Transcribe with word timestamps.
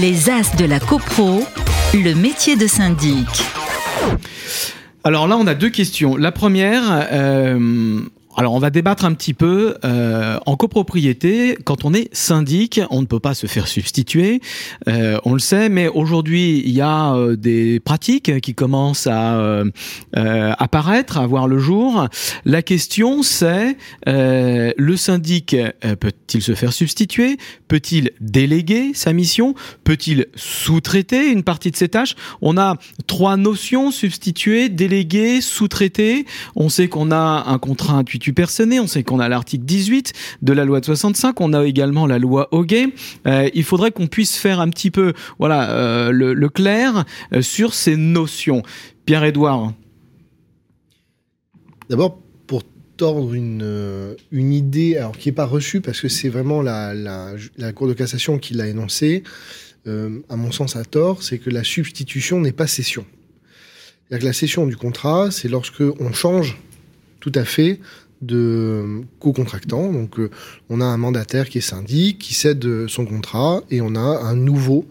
Les 0.00 0.30
As 0.30 0.56
de 0.56 0.64
la 0.64 0.80
CoPro, 0.80 1.42
le 1.92 2.14
métier 2.14 2.56
de 2.56 2.66
syndic. 2.66 3.26
Alors 5.04 5.28
là, 5.28 5.36
on 5.36 5.46
a 5.46 5.54
deux 5.54 5.68
questions. 5.68 6.16
La 6.16 6.32
première, 6.32 7.06
euh, 7.12 8.00
alors 8.36 8.54
on 8.54 8.58
va 8.58 8.70
débattre 8.70 9.04
un 9.04 9.12
petit 9.14 9.34
peu. 9.34 9.76
Euh, 9.84 10.38
en 10.46 10.56
copropriété, 10.56 11.58
quand 11.64 11.84
on 11.84 11.92
est 11.92 12.08
syndic, 12.14 12.80
on 12.90 13.02
ne 13.02 13.06
peut 13.06 13.20
pas 13.20 13.34
se 13.34 13.46
faire 13.46 13.68
substituer, 13.68 14.40
euh, 14.88 15.18
on 15.24 15.34
le 15.34 15.38
sait, 15.38 15.68
mais 15.68 15.88
aujourd'hui 15.88 16.62
il 16.64 16.72
y 16.72 16.80
a 16.80 17.14
euh, 17.14 17.36
des 17.36 17.80
pratiques 17.80 18.40
qui 18.40 18.54
commencent 18.54 19.06
à 19.06 19.38
euh, 19.38 19.70
euh, 20.16 20.52
apparaître, 20.58 21.18
à 21.18 21.26
voir 21.26 21.46
le 21.48 21.58
jour. 21.58 22.08
La 22.44 22.62
question 22.62 23.22
c'est, 23.22 23.76
le 24.06 24.96
syndic 24.96 25.56
peut-il 26.00 26.42
se 26.42 26.54
faire 26.54 26.72
substituer? 26.72 27.36
Peut-il 27.68 28.12
déléguer 28.20 28.92
sa 28.94 29.12
mission? 29.12 29.54
Peut-il 29.84 30.26
sous-traiter 30.36 31.30
une 31.30 31.42
partie 31.42 31.70
de 31.70 31.76
ses 31.76 31.88
tâches? 31.88 32.14
On 32.40 32.56
a 32.56 32.76
trois 33.06 33.36
notions, 33.36 33.90
substituer, 33.90 34.68
déléguer, 34.68 35.40
sous-traiter. 35.40 36.24
On 36.56 36.68
sait 36.68 36.88
qu'on 36.88 37.10
a 37.10 37.44
un 37.46 37.58
contrat 37.58 37.94
intuitif 37.94 38.21
personné. 38.30 38.78
On 38.78 38.86
sait 38.86 39.02
qu'on 39.02 39.18
a 39.18 39.28
l'article 39.28 39.64
18 39.64 40.12
de 40.42 40.52
la 40.52 40.64
loi 40.64 40.80
de 40.80 40.84
65. 40.84 41.40
On 41.40 41.52
a 41.52 41.66
également 41.66 42.06
la 42.06 42.18
loi 42.18 42.48
Hoguet. 42.52 42.88
Euh, 43.26 43.50
il 43.54 43.64
faudrait 43.64 43.90
qu'on 43.90 44.06
puisse 44.06 44.36
faire 44.36 44.60
un 44.60 44.68
petit 44.68 44.90
peu, 44.90 45.12
voilà, 45.38 45.70
euh, 45.70 46.12
le, 46.12 46.48
clair 46.48 47.04
euh, 47.32 47.42
sur 47.42 47.74
ces 47.74 47.96
notions. 47.96 48.62
Pierre-Édouard. 49.06 49.72
D'abord, 51.90 52.18
pour 52.46 52.62
tordre 52.96 53.34
une, 53.34 54.16
une 54.30 54.52
idée, 54.52 54.96
alors 54.96 55.18
qui 55.18 55.28
n'est 55.28 55.34
pas 55.34 55.46
reçue, 55.46 55.80
parce 55.80 56.00
que 56.00 56.08
c'est 56.08 56.28
vraiment 56.28 56.62
la, 56.62 57.34
Cour 57.74 57.88
de 57.88 57.94
cassation 57.94 58.38
qui 58.38 58.54
l'a 58.54 58.68
énoncé, 58.68 59.24
à 59.86 60.36
mon 60.36 60.52
sens 60.52 60.76
à 60.76 60.84
tort, 60.84 61.24
c'est 61.24 61.38
que 61.38 61.50
la 61.50 61.64
substitution 61.64 62.40
n'est 62.40 62.52
pas 62.52 62.68
cession. 62.68 63.04
La 64.20 64.32
cession 64.34 64.66
du 64.66 64.76
contrat, 64.76 65.30
c'est 65.30 65.48
lorsque 65.48 65.80
on 65.80 66.12
change 66.12 66.58
tout 67.18 67.32
à 67.34 67.44
fait 67.44 67.80
de 68.22 69.02
co-contractants. 69.18 69.92
Donc, 69.92 70.18
euh, 70.18 70.30
on 70.70 70.80
a 70.80 70.84
un 70.84 70.96
mandataire 70.96 71.48
qui 71.48 71.58
est 71.58 71.62
syndic, 71.62 72.18
qui 72.18 72.34
cède 72.34 72.86
son 72.88 73.04
contrat, 73.04 73.62
et 73.70 73.80
on 73.80 73.94
a 73.94 74.00
un 74.00 74.34
nouveau 74.34 74.86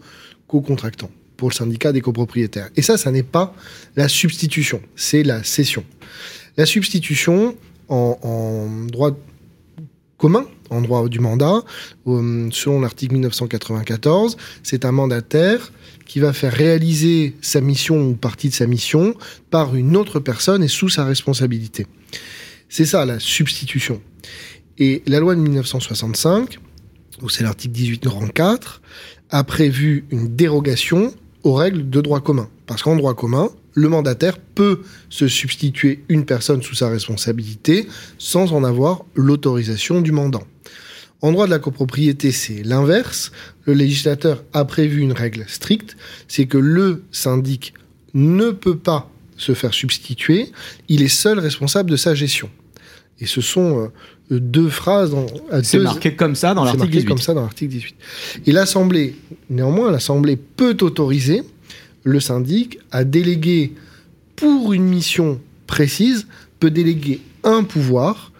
co-contractant 0.46 1.10
pour 1.36 1.48
le 1.48 1.54
syndicat 1.54 1.92
des 1.92 2.00
copropriétaires. 2.00 2.70
Et 2.76 2.82
ça, 2.82 2.96
ça 2.96 3.10
n'est 3.10 3.24
pas 3.24 3.52
la 3.96 4.06
substitution, 4.06 4.80
c'est 4.94 5.24
la 5.24 5.42
cession. 5.42 5.84
La 6.56 6.66
substitution, 6.66 7.56
en, 7.88 8.86
droit 8.86 9.10
commun, 10.18 10.46
en 10.70 10.82
droit 10.82 11.08
du 11.08 11.18
mandat, 11.18 11.64
euh, 12.06 12.48
selon 12.52 12.80
l'article 12.80 13.14
1994, 13.14 14.36
c'est 14.62 14.84
un 14.84 14.92
mandataire 14.92 15.72
qui 16.06 16.20
va 16.20 16.32
faire 16.32 16.52
réaliser 16.52 17.34
sa 17.40 17.60
mission 17.60 18.08
ou 18.08 18.14
partie 18.14 18.48
de 18.48 18.54
sa 18.54 18.66
mission 18.66 19.14
par 19.50 19.74
une 19.74 19.96
autre 19.96 20.20
personne 20.20 20.62
et 20.62 20.68
sous 20.68 20.90
sa 20.90 21.04
responsabilité. 21.04 21.86
C'est 22.72 22.86
ça 22.86 23.04
la 23.04 23.20
substitution. 23.20 24.00
Et 24.78 25.02
la 25.06 25.20
loi 25.20 25.34
de 25.34 25.40
1965, 25.40 26.58
où 27.20 27.28
c'est 27.28 27.44
l'article 27.44 27.74
18 27.74 28.06
rang 28.06 28.28
4, 28.28 28.80
a 29.28 29.44
prévu 29.44 30.06
une 30.10 30.34
dérogation 30.34 31.12
aux 31.42 31.52
règles 31.52 31.90
de 31.90 32.00
droit 32.00 32.22
commun. 32.22 32.48
Parce 32.64 32.82
qu'en 32.82 32.96
droit 32.96 33.12
commun, 33.12 33.50
le 33.74 33.90
mandataire 33.90 34.38
peut 34.38 34.80
se 35.10 35.28
substituer 35.28 36.02
une 36.08 36.24
personne 36.24 36.62
sous 36.62 36.74
sa 36.74 36.88
responsabilité 36.88 37.86
sans 38.16 38.54
en 38.54 38.64
avoir 38.64 39.04
l'autorisation 39.14 40.00
du 40.00 40.12
mandant. 40.12 40.44
En 41.20 41.30
droit 41.30 41.44
de 41.44 41.50
la 41.50 41.58
copropriété, 41.58 42.32
c'est 42.32 42.62
l'inverse. 42.62 43.32
Le 43.66 43.74
législateur 43.74 44.44
a 44.54 44.64
prévu 44.64 45.02
une 45.02 45.12
règle 45.12 45.44
stricte, 45.46 45.98
c'est 46.26 46.46
que 46.46 46.56
le 46.56 47.04
syndic 47.12 47.74
ne 48.14 48.50
peut 48.50 48.78
pas 48.78 49.10
se 49.36 49.52
faire 49.52 49.74
substituer, 49.74 50.52
il 50.88 51.02
est 51.02 51.08
seul 51.08 51.38
responsable 51.38 51.90
de 51.90 51.96
sa 51.96 52.14
gestion. 52.14 52.48
Et 53.22 53.26
ce 53.26 53.40
sont 53.40 53.90
euh, 54.32 54.40
deux 54.40 54.68
phrases. 54.68 55.14
C'est 55.62 55.78
marqué 55.78 56.16
comme 56.16 56.34
ça 56.34 56.54
dans 56.54 56.64
l'article 56.64 56.90
18. 56.90 57.06
comme 57.06 57.18
ça 57.18 57.34
dans 57.34 57.42
l'article 57.42 57.70
18. 57.70 57.94
Et 58.46 58.52
l'Assemblée, 58.52 59.14
néanmoins, 59.48 59.92
l'Assemblée 59.92 60.36
peut 60.36 60.76
autoriser 60.80 61.42
le 62.02 62.18
syndic 62.18 62.80
à 62.90 63.04
déléguer 63.04 63.74
pour 64.34 64.72
une 64.72 64.84
mission 64.84 65.40
précise, 65.68 66.26
peut 66.58 66.72
déléguer 66.72 67.20
un 67.44 67.62
pouvoir 67.62 68.32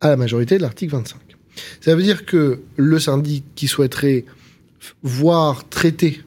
à 0.00 0.08
la 0.10 0.16
majorité 0.16 0.56
de 0.56 0.62
l'article 0.62 0.92
25. 0.92 1.18
Ça 1.80 1.96
veut 1.96 2.02
dire 2.04 2.24
que 2.24 2.60
le 2.76 2.98
syndic 3.00 3.44
qui 3.56 3.66
souhaiterait 3.66 4.24
voir 5.02 5.68
traiter 5.68 6.20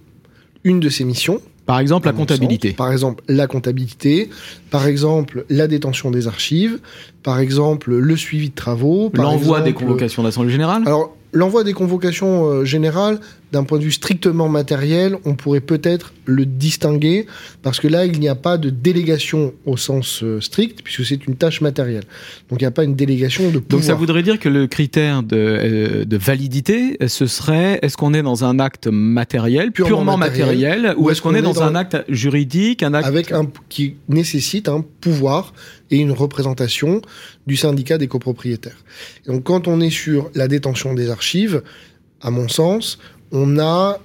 une 0.66 0.82
de 0.82 0.90
ses 0.90 1.06
missions, 1.06 1.42
par 1.66 1.80
exemple, 1.80 2.08
la 2.08 2.14
comptabilité. 2.14 2.74
par 2.74 2.92
exemple, 2.92 3.24
la 3.28 3.48
comptabilité. 3.48 4.30
Par 4.70 4.86
exemple, 4.86 5.46
la 5.50 5.68
détention 5.68 6.12
des 6.12 6.28
archives. 6.28 6.80
Par 7.24 7.40
exemple, 7.40 7.94
le 7.94 8.18
suivi 8.18 8.50
de 8.50 8.56
travaux. 8.56 9.12
L'envoi 9.14 9.62
des 9.62 9.74
convocations 9.74 10.24
d'Assemblée 10.24 10.52
Générale 10.52 10.84
Alors, 10.86 11.16
l'envoi 11.32 11.64
des 11.64 11.74
convocations 11.74 12.46
euh, 12.46 12.66
générales, 12.66 13.20
d'un 13.54 13.64
point 13.64 13.78
de 13.78 13.84
vue 13.84 13.92
strictement 13.92 14.50
matériel, 14.50 15.16
on 15.26 15.36
pourrait 15.36 15.62
peut-être 15.62 16.12
le 16.26 16.46
distinguer, 16.48 17.28
parce 17.62 17.80
que 17.80 17.88
là, 17.88 18.06
il 18.06 18.20
n'y 18.20 18.28
a 18.28 18.34
pas 18.34 18.58
de 18.58 18.72
délégation 18.72 19.54
au 19.66 19.78
sens 19.78 20.24
euh, 20.24 20.42
strict, 20.42 20.82
puisque 20.84 21.06
c'est 21.06 21.28
une 21.28 21.36
tâche 21.36 21.62
matérielle. 21.62 22.04
Donc, 22.50 22.62
il 22.62 22.64
n'y 22.64 22.68
a 22.68 22.72
pas 22.72 22.84
une 22.84 22.96
délégation 22.96 23.44
de 23.52 23.60
pouvoir. 23.60 23.68
Donc, 23.70 23.84
ça 23.84 23.94
voudrait 23.94 24.24
dire 24.24 24.40
que 24.40 24.50
le 24.50 24.66
critère 24.66 25.22
de, 25.22 25.38
euh, 25.38 26.04
de 26.04 26.18
validité, 26.18 26.98
ce 27.08 27.28
serait, 27.28 27.78
est-ce 27.84 27.96
qu'on 27.96 28.16
est 28.16 28.24
dans 28.24 28.44
un 28.44 28.58
acte 28.58 28.88
matériel, 28.88 29.72
purement, 29.72 30.18
matériel, 30.18 30.96
ou 30.98 31.12
est-ce 31.12 31.22
qu'on 31.22 31.36
est 31.36 31.44
dans, 31.44 31.62
un 31.62 31.76
acte 31.76 31.98
juridique, 32.10 32.82
un 32.82 32.96
acte... 32.96 33.08
Avec 33.08 33.32
un, 33.32 33.48
qui 33.70 33.98
nécessite 34.10 34.68
un 34.68 34.84
pouvoir 35.00 35.54
et 35.92 35.98
une 35.98 36.12
représentation 36.12 37.02
du 37.46 37.56
syndicat 37.56 38.00
des 38.00 38.08
copropriétaires. 38.08 38.84
donc 39.28 39.44
quand 39.44 39.68
on 39.68 39.80
est 39.80 39.92
sur 39.92 40.32
la 40.34 40.48
détention 40.48 40.96
des 40.96 41.12
archives, 41.12 41.62
à 42.24 42.32
mon 42.32 42.48
sens, 42.48 42.98
on 43.34 43.60
a 43.60 44.00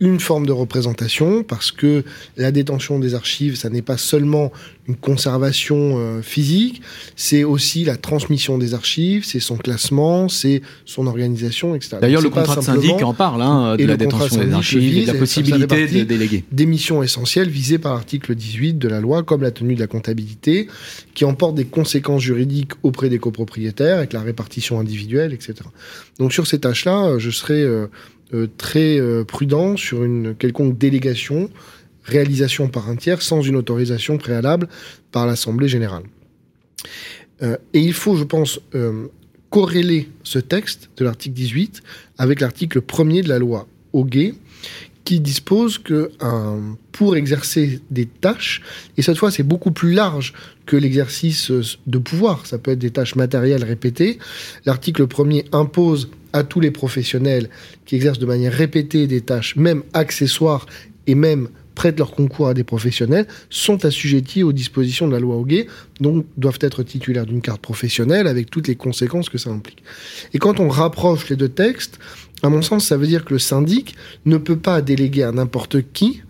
une 0.00 0.20
forme 0.20 0.44
de 0.44 0.52
représentation 0.52 1.44
parce 1.44 1.70
que 1.70 2.04
la 2.36 2.50
détention 2.50 2.98
des 2.98 3.14
archives, 3.14 3.56
ça 3.56 3.70
n'est 3.70 3.80
pas 3.80 3.96
seulement 3.96 4.52
une 4.86 4.96
conservation 4.96 5.94
euh, 5.96 6.20
physique, 6.20 6.82
c'est 7.16 7.42
aussi 7.42 7.84
la 7.84 7.96
transmission 7.96 8.58
des 8.58 8.74
archives, 8.74 9.24
c'est 9.24 9.40
son 9.40 9.56
classement, 9.56 10.28
c'est 10.28 10.60
son 10.84 11.06
organisation, 11.06 11.74
etc. 11.74 11.98
D'ailleurs, 12.02 12.20
le 12.20 12.28
contrat 12.28 12.56
de 12.56 12.60
syndic 12.60 13.02
en 13.02 13.14
parle, 13.14 13.40
hein, 13.40 13.76
de 13.76 13.84
la 13.86 13.96
détention 13.96 14.44
des 14.44 14.52
archives 14.52 14.98
et 14.98 15.02
de 15.02 15.12
la 15.12 15.18
possibilité 15.18 15.86
de 15.86 16.04
déléguer. 16.04 16.44
Des 16.52 16.66
missions 16.66 17.02
essentielles 17.02 17.48
visées 17.48 17.78
par 17.78 17.94
l'article 17.94 18.34
18 18.34 18.74
de 18.74 18.88
la 18.88 19.00
loi, 19.00 19.22
comme 19.22 19.42
la 19.42 19.52
tenue 19.52 19.74
de 19.74 19.80
la 19.80 19.86
comptabilité, 19.86 20.68
qui 21.14 21.24
emporte 21.24 21.54
des 21.54 21.64
conséquences 21.64 22.22
juridiques 22.22 22.72
auprès 22.82 23.08
des 23.08 23.18
copropriétaires, 23.18 23.98
avec 23.98 24.12
la 24.12 24.20
répartition 24.20 24.80
individuelle, 24.80 25.32
etc. 25.32 25.54
Donc 26.18 26.34
sur 26.34 26.46
ces 26.46 26.58
tâches-là, 26.58 27.18
je 27.18 27.30
serais... 27.30 27.62
Euh, 27.62 27.74
euh, 27.84 27.86
très 28.56 28.98
euh, 28.98 29.24
prudent 29.24 29.76
sur 29.76 30.04
une 30.04 30.34
quelconque 30.34 30.78
délégation, 30.78 31.50
réalisation 32.04 32.68
par 32.68 32.88
un 32.88 32.96
tiers, 32.96 33.22
sans 33.22 33.42
une 33.42 33.56
autorisation 33.56 34.18
préalable 34.18 34.68
par 35.12 35.26
l'Assemblée 35.26 35.68
générale. 35.68 36.04
Euh, 37.42 37.56
et 37.72 37.80
il 37.80 37.92
faut, 37.92 38.16
je 38.16 38.24
pense, 38.24 38.60
corréler 39.50 40.08
ce 40.22 40.38
texte 40.38 40.90
de 40.96 41.04
l'article 41.04 41.34
18 41.34 41.82
avec 42.18 42.40
l'article 42.40 42.80
1er 42.80 43.22
de 43.22 43.28
la 43.28 43.38
loi 43.38 43.68
Hoguet, 43.92 44.34
qui 45.04 45.20
dispose 45.20 45.78
que 45.78 46.10
pour 46.92 47.14
exercer 47.14 47.80
des 47.90 48.06
tâches, 48.06 48.62
et 48.96 49.02
cette 49.02 49.18
fois 49.18 49.30
c'est 49.30 49.42
beaucoup 49.42 49.70
plus 49.70 49.92
large 49.92 50.32
que 50.66 50.76
l'exercice 50.76 51.52
de 51.86 51.98
pouvoir, 51.98 52.46
ça 52.46 52.58
peut 52.58 52.70
être 52.70 52.78
des 52.78 52.90
tâches 52.90 53.14
matérielles 53.14 53.64
répétées, 53.64 54.18
l'article 54.64 55.06
1er 55.06 55.44
impose 55.52 56.08
à 56.34 56.42
tous 56.42 56.60
les 56.60 56.70
professionnels 56.70 57.48
qui 57.86 57.96
exercent 57.96 58.18
de 58.18 58.26
manière 58.26 58.52
répétée 58.52 59.06
des 59.06 59.22
tâches, 59.22 59.56
même 59.56 59.82
accessoires 59.94 60.66
et 61.06 61.14
même 61.14 61.48
prêtent 61.74 61.98
leur 61.98 62.12
concours 62.12 62.48
à 62.48 62.54
des 62.54 62.64
professionnels, 62.64 63.26
sont 63.50 63.84
assujettis 63.84 64.42
aux 64.42 64.52
dispositions 64.52 65.06
de 65.06 65.12
la 65.12 65.20
loi 65.20 65.36
Hoguet, 65.36 65.66
donc 66.00 66.26
doivent 66.36 66.58
être 66.60 66.82
titulaires 66.82 67.26
d'une 67.26 67.40
carte 67.40 67.60
professionnelle 67.60 68.26
avec 68.26 68.50
toutes 68.50 68.68
les 68.68 68.76
conséquences 68.76 69.28
que 69.28 69.38
ça 69.38 69.50
implique. 69.50 69.82
Et 70.32 70.38
quand 70.38 70.60
on 70.60 70.68
rapproche 70.68 71.28
les 71.28 71.36
deux 71.36 71.48
textes, 71.48 71.98
à 72.42 72.50
mon 72.50 72.62
sens, 72.62 72.86
ça 72.86 72.96
veut 72.96 73.06
dire 73.06 73.24
que 73.24 73.32
le 73.32 73.38
syndic 73.38 73.94
ne 74.26 74.36
peut 74.36 74.58
pas 74.58 74.82
déléguer 74.82 75.22
à 75.22 75.32
n'importe 75.32 75.78
qui 75.92 76.20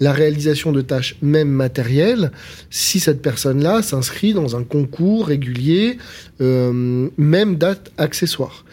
la 0.00 0.12
réalisation 0.12 0.72
de 0.72 0.80
tâches 0.80 1.16
même 1.22 1.48
matérielles 1.48 2.32
si 2.70 3.00
cette 3.00 3.22
personne-là 3.22 3.82
s'inscrit 3.82 4.34
dans 4.34 4.56
un 4.56 4.64
concours 4.64 5.26
régulier, 5.26 5.98
euh, 6.40 7.08
même 7.16 7.56
date 7.56 7.92
accessoire. 7.96 8.64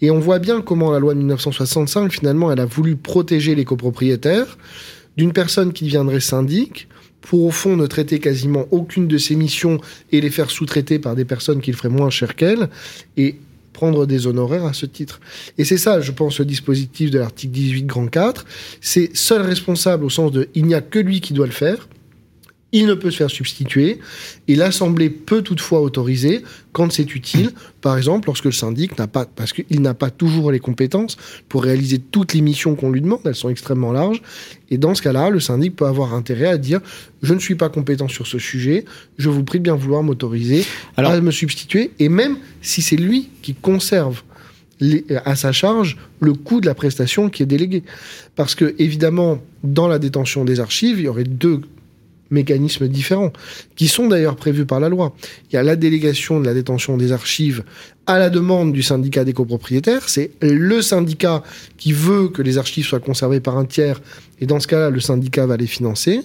Et 0.00 0.10
on 0.10 0.18
voit 0.18 0.38
bien 0.38 0.62
comment 0.62 0.90
la 0.90 0.98
loi 0.98 1.14
de 1.14 1.18
1965, 1.18 2.12
finalement, 2.12 2.50
elle 2.50 2.60
a 2.60 2.66
voulu 2.66 2.96
protéger 2.96 3.54
les 3.54 3.64
copropriétaires 3.64 4.56
d'une 5.16 5.32
personne 5.32 5.72
qui 5.72 5.84
deviendrait 5.84 6.20
syndic 6.20 6.88
pour 7.20 7.44
au 7.44 7.50
fond 7.50 7.76
ne 7.76 7.86
traiter 7.86 8.18
quasiment 8.18 8.66
aucune 8.70 9.06
de 9.06 9.18
ses 9.18 9.36
missions 9.36 9.78
et 10.10 10.20
les 10.20 10.30
faire 10.30 10.50
sous-traiter 10.50 10.98
par 10.98 11.14
des 11.14 11.24
personnes 11.24 11.60
qui 11.60 11.70
le 11.70 11.76
feraient 11.76 11.88
moins 11.88 12.10
cher 12.10 12.34
qu'elle. 12.34 12.68
Et 13.16 13.36
prendre 13.72 14.04
des 14.04 14.26
honoraires 14.26 14.66
à 14.66 14.74
ce 14.74 14.84
titre. 14.84 15.20
Et 15.56 15.64
c'est 15.64 15.78
ça, 15.78 16.02
je 16.02 16.12
pense, 16.12 16.38
le 16.38 16.44
dispositif 16.44 17.10
de 17.10 17.18
l'article 17.18 17.52
18 17.52 17.84
grand 17.84 18.08
4. 18.08 18.44
C'est 18.82 19.16
seul 19.16 19.40
responsable 19.40 20.04
au 20.04 20.10
sens 20.10 20.32
de 20.32 20.48
il 20.54 20.66
n'y 20.66 20.74
a 20.74 20.82
que 20.82 20.98
lui 20.98 21.22
qui 21.22 21.32
doit 21.32 21.46
le 21.46 21.52
faire 21.52 21.88
il 22.72 22.86
ne 22.86 22.94
peut 22.94 23.10
se 23.10 23.16
faire 23.18 23.30
substituer 23.30 23.98
et 24.48 24.54
l'Assemblée 24.54 25.10
peut 25.10 25.42
toutefois 25.42 25.80
autoriser 25.80 26.42
quand 26.72 26.92
c'est 26.92 27.14
utile, 27.14 27.50
par 27.80 27.96
exemple 27.96 28.28
lorsque 28.28 28.44
le 28.44 28.52
syndic 28.52 28.96
n'a 28.98 29.06
pas, 29.06 29.24
parce 29.24 29.52
qu'il 29.52 29.80
n'a 29.80 29.94
pas 29.94 30.10
toujours 30.10 30.52
les 30.52 30.60
compétences 30.60 31.16
pour 31.48 31.64
réaliser 31.64 31.98
toutes 31.98 32.32
les 32.32 32.40
missions 32.40 32.76
qu'on 32.76 32.90
lui 32.90 33.00
demande, 33.00 33.20
elles 33.24 33.34
sont 33.34 33.48
extrêmement 33.48 33.92
larges, 33.92 34.22
et 34.70 34.78
dans 34.78 34.94
ce 34.94 35.02
cas-là, 35.02 35.30
le 35.30 35.40
syndic 35.40 35.74
peut 35.76 35.86
avoir 35.86 36.14
intérêt 36.14 36.46
à 36.46 36.58
dire 36.58 36.80
je 37.22 37.34
ne 37.34 37.40
suis 37.40 37.56
pas 37.56 37.68
compétent 37.68 38.08
sur 38.08 38.26
ce 38.26 38.38
sujet, 38.38 38.84
je 39.18 39.28
vous 39.28 39.42
prie 39.42 39.58
de 39.58 39.64
bien 39.64 39.74
vouloir 39.74 40.02
m'autoriser 40.02 40.64
à 40.96 41.20
me 41.20 41.30
substituer, 41.30 41.90
et 41.98 42.08
même 42.08 42.36
si 42.62 42.82
c'est 42.82 42.96
lui 42.96 43.30
qui 43.42 43.54
conserve 43.54 44.22
à 45.24 45.36
sa 45.36 45.52
charge 45.52 45.98
le 46.20 46.32
coût 46.32 46.60
de 46.60 46.66
la 46.66 46.74
prestation 46.74 47.28
qui 47.28 47.42
est 47.42 47.46
déléguée. 47.46 47.82
Parce 48.34 48.54
que, 48.54 48.74
évidemment, 48.78 49.42
dans 49.62 49.88
la 49.88 49.98
détention 49.98 50.44
des 50.44 50.60
archives, 50.60 50.98
il 50.98 51.04
y 51.04 51.08
aurait 51.08 51.24
deux 51.24 51.60
mécanismes 52.30 52.88
différents, 52.88 53.32
qui 53.76 53.88
sont 53.88 54.08
d'ailleurs 54.08 54.36
prévus 54.36 54.66
par 54.66 54.80
la 54.80 54.88
loi. 54.88 55.14
Il 55.50 55.54
y 55.54 55.58
a 55.58 55.62
la 55.62 55.76
délégation 55.76 56.40
de 56.40 56.46
la 56.46 56.54
détention 56.54 56.96
des 56.96 57.12
archives 57.12 57.64
à 58.10 58.18
la 58.18 58.28
demande 58.28 58.72
du 58.72 58.82
syndicat 58.82 59.24
des 59.24 59.32
copropriétaires. 59.32 60.08
C'est 60.08 60.32
le 60.42 60.82
syndicat 60.82 61.42
qui 61.78 61.92
veut 61.92 62.28
que 62.28 62.42
les 62.42 62.58
archives 62.58 62.84
soient 62.84 63.00
conservées 63.00 63.40
par 63.40 63.56
un 63.56 63.64
tiers, 63.64 64.00
et 64.40 64.46
dans 64.46 64.58
ce 64.58 64.66
cas-là, 64.66 64.90
le 64.90 65.00
syndicat 65.00 65.46
va 65.46 65.56
les 65.56 65.66
financer. 65.66 66.22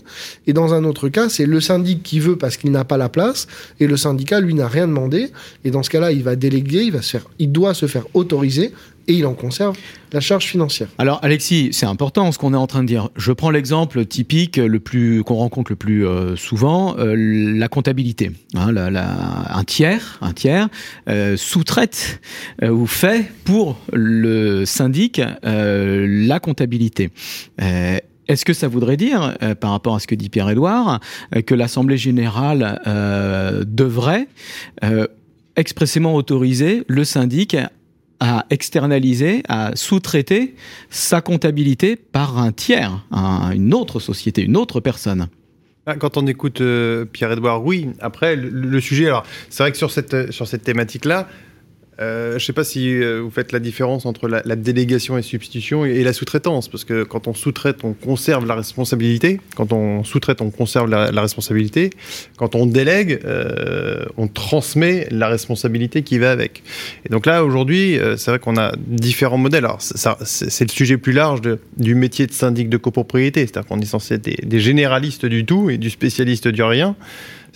Et 0.48 0.54
dans 0.54 0.74
un 0.74 0.84
autre 0.84 1.10
cas, 1.10 1.30
c'est 1.30 1.46
le 1.46 1.60
syndic 1.62 2.02
qui 2.02 2.20
veut 2.20 2.38
parce 2.38 2.58
qu'il 2.58 2.72
n'a 2.72 2.86
pas 2.86 2.98
la 2.98 3.10
place, 3.10 3.48
et 3.80 3.88
le 3.88 3.98
syndicat, 3.98 4.40
lui, 4.40 4.54
n'a 4.54 4.68
rien 4.68 4.88
demandé. 4.88 5.32
Et 5.64 5.72
dans 5.72 5.84
ce 5.84 5.90
cas-là, 5.90 6.12
il 6.12 6.24
va 6.24 6.36
déléguer, 6.36 6.84
il, 6.84 6.92
va 6.92 7.02
se 7.02 7.12
faire, 7.12 7.28
il 7.40 7.52
doit 7.52 7.74
se 7.74 7.86
faire 7.86 8.06
autoriser 8.14 8.72
et 9.08 9.14
il 9.14 9.26
en 9.26 9.34
conserve 9.34 9.78
la 10.12 10.20
charge 10.20 10.46
financière. 10.46 10.88
Alors 10.98 11.20
Alexis, 11.24 11.70
c'est 11.74 11.86
important 11.86 12.32
ce 12.32 12.38
qu'on 12.38 12.54
est 12.54 12.58
en 12.58 12.68
train 12.68 12.84
de 12.84 12.88
dire. 12.88 13.10
Je 13.18 13.32
prends 13.32 13.50
l'exemple 13.50 14.06
typique 14.06 14.58
le 14.58 14.80
plus 14.80 15.24
qu'on 15.24 15.36
rencontre 15.36 15.72
le 15.72 15.76
plus 15.76 16.08
euh, 16.08 16.36
souvent, 16.36 16.96
euh, 16.98 17.16
la 17.16 17.68
comptabilité. 17.68 18.32
Hein, 18.56 18.74
un 18.76 19.64
tiers, 19.64 20.18
un 20.22 20.34
tiers 20.34 20.70
euh, 21.10 21.36
sous-traite 21.76 22.22
ou 22.64 22.86
fait 22.86 23.30
pour 23.44 23.78
le 23.92 24.64
syndic 24.66 25.22
la 25.44 26.40
comptabilité. 26.40 27.10
Est-ce 27.58 28.46
que 28.46 28.54
ça 28.54 28.68
voudrait 28.70 28.96
dire, 28.96 29.38
par 29.60 29.72
rapport 29.72 29.96
à 29.96 30.00
ce 30.00 30.08
que 30.08 30.16
dit 30.16 30.30
Pierre-Édouard, 30.30 31.02
que 31.46 31.54
l'Assemblée 31.54 31.98
générale 31.98 32.80
devrait 33.68 34.28
expressément 35.58 36.16
autoriser 36.16 36.84
le 36.88 37.04
syndic 37.04 37.58
à 38.22 38.46
externaliser, 38.50 39.44
à 39.50 39.72
sous-traiter 39.76 40.56
sa 40.90 41.20
comptabilité 41.20 41.98
par 41.98 42.38
un 42.38 42.54
tiers, 42.54 43.06
une 43.12 43.74
autre 43.74 44.00
société, 44.00 44.44
une 44.44 44.56
autre 44.56 44.80
personne? 44.80 45.28
Ah, 45.88 45.96
quand 45.98 46.18
on 46.18 46.26
écoute 46.26 46.62
euh, 46.62 47.06
Pierre-Edouard, 47.06 47.64
oui. 47.64 47.90
Après, 48.00 48.36
le, 48.36 48.50
le, 48.50 48.80
sujet, 48.82 49.06
alors, 49.06 49.24
c'est 49.52 49.62
vrai 49.62 49.72
que 49.72 49.78
sur 49.78 49.92
cette, 49.92 50.32
sur 50.32 50.48
cette 50.48 50.64
thématique-là, 50.64 51.28
euh, 52.02 52.32
je 52.32 52.36
ne 52.36 52.40
sais 52.40 52.54
pas 52.54 52.66
si 52.66 53.02
euh, 53.02 53.22
vous 53.22 53.30
faites 53.30 53.52
la 53.54 53.60
différence 53.60 54.06
entre 54.06 54.28
la, 54.28 54.56
délégation 54.56 55.18
et 55.18 55.22
substitution 55.22 55.86
et, 55.86 56.04
la 56.04 56.12
sous-traitance, 56.12 56.68
parce 56.68 56.84
que 56.84 57.04
quand 57.04 57.28
on 57.28 57.34
sous-traite, 57.34 57.84
on 57.84 57.94
conserve 57.94 58.46
la 58.46 58.56
responsabilité. 58.56 59.40
Quand 59.56 59.72
on 59.72 60.04
sous-traite, 60.04 60.42
on 60.42 60.50
conserve 60.50 60.90
la, 60.90 61.22
responsabilité. 61.22 61.92
Quand 62.38 62.56
on 62.56 62.66
délègue, 62.66 63.20
euh, 63.26 64.06
on 64.18 64.28
transmet 64.28 65.08
la 65.10 65.28
responsabilité 65.28 66.04
qui 66.04 66.20
va 66.20 66.32
avec. 66.32 66.64
Et 67.06 67.10
donc 67.10 67.26
là, 67.26 67.44
aujourd'hui, 67.44 67.98
c'est 68.18 68.32
vrai 68.32 68.40
qu'on 68.40 68.58
a 68.58 68.74
différents 68.78 69.38
modèles. 69.38 69.66
Alors, 69.66 69.82
c'est 69.82 70.66
le 70.66 70.72
sujet 70.72 70.98
plus 70.98 71.14
large 71.14 71.42
du 71.78 71.96
métier 71.96 72.28
de 72.28 72.34
syndic 72.34 72.70
de 72.70 72.78
copropriété, 72.78 73.42
c'est-à-dire 73.42 73.68
qu'on 73.68 73.80
est 73.80 73.86
censé 73.86 74.16
être 74.16 74.24
des, 74.24 74.38
des 74.44 74.60
généralistes 74.60 75.26
du 75.26 75.46
tout 75.46 75.70
et 75.70 75.78
du 75.78 75.90
spécialiste 75.90 76.48
du 76.48 76.64
rien. 76.64 76.96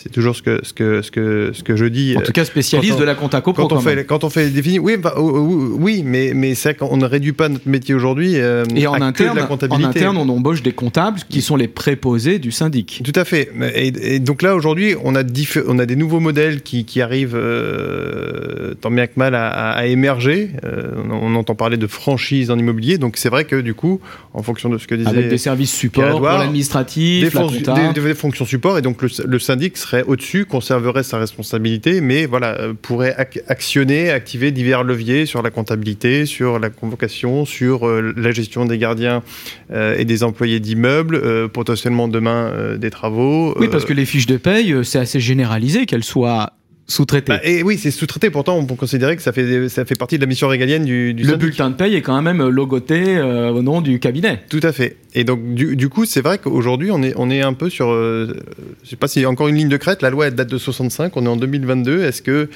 C'est 0.01 0.13
toujours 0.13 0.33
ce 0.33 0.41
que, 0.41 0.61
ce, 0.63 0.71
que, 0.71 1.01
ce, 1.01 1.11
que, 1.11 1.51
ce 1.53 1.61
que 1.61 1.75
je 1.75 1.83
dis. 1.83 2.15
En 2.17 2.21
tout 2.21 2.31
cas, 2.31 2.45
spécialiste 2.45 2.97
de 2.97 3.03
la 3.03 3.15
compta 3.15 3.41
copro. 3.41 3.67
Quand, 3.67 3.75
on 3.75 3.81
fait, 3.81 4.05
quand 4.05 4.23
on 4.23 4.29
fait 4.29 4.49
définir, 4.49 4.81
oui, 4.81 4.95
bah, 4.95 5.15
oui, 5.17 6.03
mais, 6.05 6.31
mais 6.33 6.55
c'est 6.55 6.73
qu'on 6.75 6.95
ne 6.95 7.03
réduit 7.03 7.33
pas 7.33 7.49
notre 7.49 7.67
métier 7.67 7.93
aujourd'hui. 7.93 8.37
Euh, 8.37 8.63
et 8.77 8.87
en 8.87 8.93
interne, 9.01 9.35
la 9.35 9.43
comptabilité. 9.43 9.85
en 9.85 9.89
interne, 9.89 10.17
on 10.17 10.29
embauche 10.29 10.63
des 10.63 10.71
comptables 10.71 11.19
qui 11.27 11.41
sont 11.41 11.57
les 11.57 11.67
préposés 11.67 12.39
du 12.39 12.53
syndic. 12.53 13.01
Tout 13.03 13.19
à 13.19 13.25
fait. 13.25 13.51
Et, 13.75 14.19
donc 14.19 14.41
là, 14.41 14.55
aujourd'hui, 14.55 14.95
on 15.03 15.15
a, 15.15 15.23
on 15.67 15.79
a 15.79 15.85
des 15.85 15.97
nouveaux 15.97 16.21
modèles 16.21 16.61
qui, 16.61 16.85
qui 16.85 17.01
arrivent 17.01 17.35
euh, 17.35 18.75
tant 18.75 18.91
bien 18.91 19.05
que 19.05 19.13
mal 19.17 19.35
à, 19.35 19.85
émerger. 19.85 20.51
Euh, 20.63 20.91
on, 21.11 21.35
entend 21.35 21.55
parler 21.55 21.75
de 21.75 21.87
franchise 21.87 22.51
en 22.51 22.57
immobilier. 22.57 22.97
Donc 22.97 23.17
c'est 23.17 23.29
vrai 23.29 23.43
que 23.43 23.57
du 23.57 23.73
coup, 23.73 23.99
en 24.33 24.43
fonction 24.43 24.69
de 24.69 24.77
ce 24.77 24.87
que 24.87 24.95
disait. 24.95 25.09
Avec 25.09 25.27
des 25.27 25.37
services 25.37 25.73
support 25.73 26.21
l'administratif, 26.21 27.33
des, 27.33 28.01
des, 28.01 28.13
fonctions 28.13 28.45
support. 28.45 28.77
Et 28.77 28.81
donc 28.81 29.01
le, 29.01 29.09
le 29.25 29.39
syndic 29.39 29.75
serait 29.75 29.88
au-dessus, 30.07 30.45
conserverait 30.45 31.03
sa 31.03 31.17
responsabilité, 31.17 32.01
mais 32.01 32.25
voilà, 32.25 32.59
euh, 32.59 32.73
pourrait 32.79 33.15
actionner, 33.47 34.09
activer 34.09 34.51
divers 34.51 34.83
leviers 34.83 35.25
sur 35.25 35.41
la 35.41 35.49
comptabilité, 35.49 36.25
sur 36.25 36.59
la 36.59 36.69
convocation, 36.69 37.45
sur 37.45 37.87
euh, 37.87 38.13
la 38.15 38.31
gestion 38.31 38.65
des 38.65 38.77
gardiens 38.77 39.23
euh, 39.71 39.95
et 39.97 40.05
des 40.05 40.23
employés 40.23 40.59
d'immeubles, 40.59 41.49
potentiellement 41.49 42.07
demain 42.07 42.77
des 42.77 42.89
travaux. 42.89 43.55
Oui, 43.59 43.67
parce 43.69 43.85
que 43.85 43.93
les 43.93 44.05
fiches 44.05 44.27
de 44.27 44.37
paye, 44.37 44.75
c'est 44.83 44.99
assez 44.99 45.19
généralisé 45.19 45.85
qu'elles 45.85 46.03
soient 46.03 46.53
sous-traité. 46.89 47.33
Bah, 47.33 47.39
et 47.43 47.63
oui, 47.63 47.77
c'est 47.77 47.91
sous-traité. 47.91 48.29
Pourtant, 48.29 48.57
on 48.57 48.65
peut 48.65 48.75
considérer 48.75 49.15
que 49.15 49.21
ça 49.21 49.31
fait, 49.31 49.69
ça 49.69 49.85
fait 49.85 49.97
partie 49.97 50.17
de 50.17 50.21
la 50.21 50.27
mission 50.27 50.47
régalienne 50.47 50.83
du, 50.83 51.13
du 51.13 51.23
Le 51.23 51.35
bulletin 51.35 51.69
de 51.69 51.75
paye 51.75 51.95
est 51.95 52.01
quand 52.01 52.21
même 52.21 52.45
logoté 52.47 53.17
euh, 53.17 53.51
au 53.51 53.61
nom 53.61 53.81
du 53.81 53.99
cabinet. 53.99 54.41
Tout 54.49 54.59
à 54.63 54.71
fait. 54.71 54.97
Et 55.13 55.23
donc, 55.23 55.53
du, 55.53 55.75
du 55.75 55.89
coup, 55.89 56.05
c'est 56.05 56.21
vrai 56.21 56.37
qu'aujourd'hui, 56.39 56.91
on 56.91 57.01
est, 57.01 57.13
on 57.15 57.29
est 57.29 57.41
un 57.41 57.53
peu 57.53 57.69
sur. 57.69 57.91
Euh, 57.91 58.35
je 58.83 58.89
sais 58.89 58.95
pas 58.95 59.07
s'il 59.07 59.21
y 59.21 59.25
a 59.25 59.29
encore 59.29 59.47
une 59.47 59.55
ligne 59.55 59.69
de 59.69 59.77
crête. 59.77 60.01
La 60.01 60.09
loi 60.09 60.27
elle 60.27 60.35
date 60.35 60.49
de 60.49 60.57
65. 60.57 61.15
On 61.15 61.25
est 61.25 61.29
en 61.29 61.35
2022. 61.37 62.03
Est-ce 62.03 62.21
que, 62.21 62.49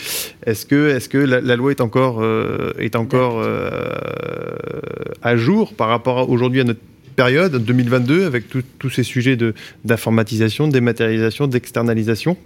est-ce 0.45 0.65
que, 0.65 0.89
est-ce 0.89 1.09
que 1.09 1.17
la, 1.17 1.55
loi 1.55 1.71
est 1.71 1.81
encore, 1.81 2.21
euh, 2.21 2.73
est 2.79 2.95
encore 2.95 3.39
euh, 3.39 3.69
à 5.21 5.35
jour 5.35 5.73
par 5.73 5.89
rapport 5.89 6.29
aujourd'hui 6.29 6.61
à 6.61 6.63
notre 6.63 6.81
période 7.15 7.63
2022 7.63 8.25
avec 8.25 8.45
tous 8.49 8.89
ces 8.89 9.03
sujets 9.03 9.35
de 9.35 9.53
d'informatisation, 9.85 10.67
de 10.67 10.73
dématérialisation, 10.73 11.47
d'externalisation? 11.47 12.37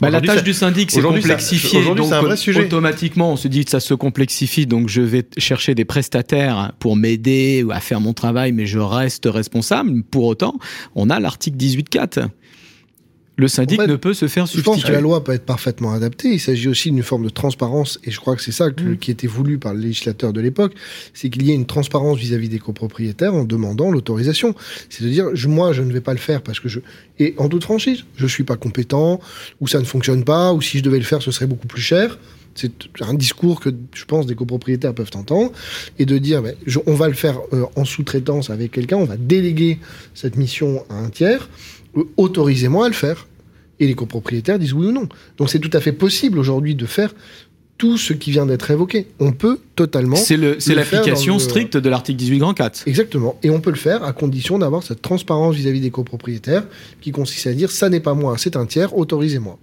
Bah, 0.00 0.10
la 0.10 0.20
tâche 0.20 0.42
du 0.42 0.54
syndic, 0.54 0.90
c'est 0.90 1.02
complexifié. 1.02 1.84
Donc, 1.94 2.12
un 2.12 2.22
vrai 2.22 2.36
sujet. 2.36 2.64
automatiquement, 2.64 3.32
on 3.32 3.36
se 3.36 3.48
dit 3.48 3.64
que 3.64 3.70
ça 3.70 3.80
se 3.80 3.94
complexifie, 3.94 4.66
donc 4.66 4.88
je 4.88 5.02
vais 5.02 5.24
chercher 5.36 5.74
des 5.74 5.84
prestataires 5.84 6.72
pour 6.78 6.96
m'aider 6.96 7.62
ou 7.62 7.72
à 7.72 7.80
faire 7.80 8.00
mon 8.00 8.12
travail, 8.14 8.52
mais 8.52 8.66
je 8.66 8.78
reste 8.78 9.26
responsable. 9.26 10.02
Pour 10.04 10.24
autant, 10.24 10.58
on 10.94 11.10
a 11.10 11.20
l'article 11.20 11.56
18.4 11.56 12.28
le 13.42 13.48
syndic 13.48 13.80
ne 13.80 13.96
peut 13.96 14.14
se 14.14 14.28
faire 14.28 14.46
substituer. 14.46 14.72
Je 14.72 14.76
pense 14.76 14.84
que 14.88 14.92
la 14.92 15.00
loi 15.00 15.22
peut 15.22 15.32
être 15.32 15.44
parfaitement 15.44 15.92
adaptée. 15.92 16.28
Il 16.28 16.40
s'agit 16.40 16.68
aussi 16.68 16.90
d'une 16.90 17.02
forme 17.02 17.24
de 17.24 17.28
transparence, 17.28 17.98
et 18.04 18.10
je 18.10 18.20
crois 18.20 18.36
que 18.36 18.42
c'est 18.42 18.52
ça 18.52 18.68
mm. 18.68 18.96
qui 18.98 19.10
était 19.10 19.26
voulu 19.26 19.58
par 19.58 19.74
le 19.74 19.80
législateur 19.80 20.32
de 20.32 20.40
l'époque, 20.40 20.74
c'est 21.12 21.28
qu'il 21.28 21.42
y 21.42 21.50
ait 21.50 21.54
une 21.54 21.66
transparence 21.66 22.18
vis-à-vis 22.18 22.48
des 22.48 22.60
copropriétaires 22.60 23.34
en 23.34 23.44
demandant 23.44 23.90
l'autorisation. 23.90 24.54
C'est 24.88 25.04
de 25.04 25.08
dire, 25.08 25.26
moi, 25.48 25.72
je 25.72 25.82
ne 25.82 25.92
vais 25.92 26.00
pas 26.00 26.12
le 26.12 26.20
faire 26.20 26.42
parce 26.42 26.60
que 26.60 26.68
je... 26.68 26.80
Et 27.18 27.34
en 27.38 27.48
toute 27.48 27.64
franchise, 27.64 28.04
je 28.16 28.26
suis 28.26 28.44
pas 28.44 28.56
compétent, 28.56 29.20
ou 29.60 29.66
ça 29.66 29.80
ne 29.80 29.84
fonctionne 29.84 30.24
pas, 30.24 30.52
ou 30.52 30.62
si 30.62 30.78
je 30.78 30.82
devais 30.82 30.98
le 30.98 31.04
faire, 31.04 31.20
ce 31.20 31.30
serait 31.30 31.46
beaucoup 31.46 31.66
plus 31.66 31.82
cher. 31.82 32.18
C'est 32.54 32.72
un 33.00 33.14
discours 33.14 33.60
que 33.60 33.70
je 33.94 34.04
pense 34.04 34.26
des 34.26 34.34
copropriétaires 34.34 34.94
peuvent 34.94 35.10
entendre 35.14 35.52
et 35.98 36.04
de 36.04 36.18
dire 36.18 36.42
on 36.86 36.94
va 36.94 37.08
le 37.08 37.14
faire 37.14 37.40
euh, 37.54 37.64
en 37.76 37.86
sous-traitance 37.86 38.50
avec 38.50 38.72
quelqu'un, 38.72 38.98
on 38.98 39.06
va 39.06 39.16
déléguer 39.16 39.78
cette 40.14 40.36
mission 40.36 40.84
à 40.90 40.96
un 40.96 41.08
tiers, 41.08 41.48
euh, 41.96 42.04
autorisez-moi 42.18 42.84
à 42.84 42.88
le 42.88 42.94
faire. 42.94 43.26
Et 43.80 43.86
les 43.86 43.94
copropriétaires 43.94 44.58
disent 44.58 44.74
oui 44.74 44.86
ou 44.86 44.92
non. 44.92 45.08
Donc 45.38 45.50
c'est 45.50 45.58
tout 45.58 45.70
à 45.72 45.80
fait 45.80 45.92
possible 45.92 46.38
aujourd'hui 46.38 46.74
de 46.74 46.86
faire 46.86 47.14
tout 47.78 47.98
ce 47.98 48.12
qui 48.12 48.30
vient 48.30 48.46
d'être 48.46 48.70
évoqué. 48.70 49.08
On 49.18 49.32
peut 49.32 49.58
totalement. 49.74 50.14
C'est 50.14 50.36
l'application 50.36 51.40
stricte 51.40 51.76
de 51.76 51.88
l'article 51.88 52.16
18 52.16 52.38
grand 52.38 52.54
4. 52.54 52.84
Exactement. 52.86 53.36
Et 53.42 53.50
on 53.50 53.60
peut 53.60 53.70
le 53.70 53.76
faire 53.76 54.04
à 54.04 54.12
condition 54.12 54.58
d'avoir 54.58 54.84
cette 54.84 55.02
transparence 55.02 55.56
vis-à-vis 55.56 55.80
des 55.80 55.90
copropriétaires 55.90 56.64
qui 57.00 57.10
consiste 57.10 57.46
à 57.48 57.52
dire 57.52 57.72
ça 57.72 57.88
n'est 57.88 57.98
pas 57.98 58.14
moi, 58.14 58.36
c'est 58.38 58.56
un 58.56 58.66
tiers, 58.66 58.96
autorisez-moi. 58.96 59.58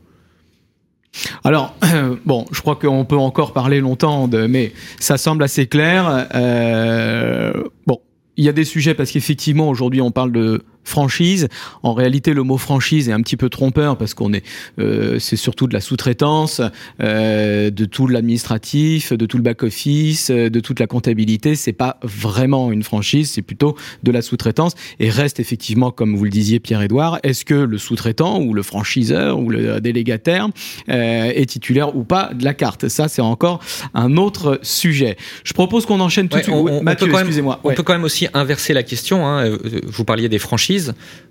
Alors, 1.44 1.76
bon, 2.26 2.46
je 2.52 2.60
crois 2.62 2.76
qu'on 2.76 3.06
peut 3.06 3.18
encore 3.18 3.54
parler 3.54 3.80
longtemps, 3.80 4.28
de, 4.28 4.48
mais 4.48 4.74
ça 5.00 5.18
semble 5.18 5.44
assez 5.44 5.68
clair. 5.68 6.28
Euh, 6.36 7.54
bon, 7.88 8.00
il 8.36 8.44
y 8.46 8.50
a 8.50 8.54
des 8.54 8.66
sujets 8.66 8.94
parce 8.94 9.12
qu'effectivement, 9.12 9.70
aujourd'hui, 9.70 10.02
on 10.02 10.12
parle 10.12 10.32
de 10.32 10.62
franchise. 10.84 11.48
En 11.84 11.94
réalité, 11.94 12.34
le 12.34 12.44
mot 12.44 12.58
franchise 12.58 13.10
est 13.10 13.12
un 13.12 13.22
petit 13.22 13.38
peu 13.38 13.50
trompeur 13.50 13.98
parce 13.98 14.14
qu'on 14.14 14.34
est, 14.34 14.44
euh, 14.80 15.20
c'est 15.20 15.36
surtout 15.36 15.68
de 15.68 15.74
la 15.74 15.82
sous-traitance, 15.82 16.62
euh, 17.02 17.70
de 17.70 17.86
tout 17.86 18.08
l'administratif, 18.08 19.14
de 19.14 19.26
tout 19.26 19.38
le 19.38 19.44
back-office, 19.44 20.32
euh, 20.32 20.50
de 20.50 20.60
toute 20.60 20.80
la 20.80 20.88
comptabilité. 20.88 21.56
C'est 21.56 21.74
pas 21.74 22.00
vraiment 22.04 22.72
une 22.72 22.84
franchise, 22.84 23.32
c'est 23.32 23.42
plutôt 23.42 23.76
de 24.04 24.12
la 24.12 24.22
sous-traitance 24.22 24.74
et 25.00 25.10
reste 25.10 25.40
effectivement, 25.40 25.92
comme 25.92 26.16
vous 26.16 26.24
le 26.24 26.30
disiez, 26.30 26.60
Pierre-Édouard, 26.60 27.20
est-ce 27.24 27.46
que 27.46 27.54
le 27.54 27.78
sous-traitant 27.78 28.40
ou 28.42 28.54
le 28.54 28.64
franchiseur 28.64 29.40
ou 29.40 29.50
le 29.50 29.80
délégataire 29.82 30.48
euh, 30.90 31.32
est 31.36 31.46
titulaire 31.46 31.96
ou 31.96 32.04
pas 32.04 32.32
de 32.34 32.44
la 32.44 32.54
carte? 32.54 32.88
Ça, 32.88 33.08
c'est 33.08 33.22
encore 33.22 33.60
un 33.94 34.18
autre 34.18 34.60
sujet. 34.64 35.18
Je 35.44 35.54
propose 35.54 35.86
qu'on 35.86 36.00
enchaîne 36.00 36.30
tout 36.30 36.38
de 36.38 36.44
suite. 36.44 36.56
On, 36.56 36.82
Mathieu, 36.84 37.08
excusez-moi. 37.12 37.60
On 37.64 37.70
Ouais. 37.70 37.76
peut 37.76 37.84
quand 37.84 37.94
même 37.94 38.04
aussi 38.04 38.28
inverser 38.34 38.74
la 38.74 38.84
question. 38.84 39.28
Hein. 39.28 39.46
Euh, 39.46 39.58
Vous 39.86 40.06
parliez 40.06 40.30
des 40.30 40.40
franchises. 40.40 40.69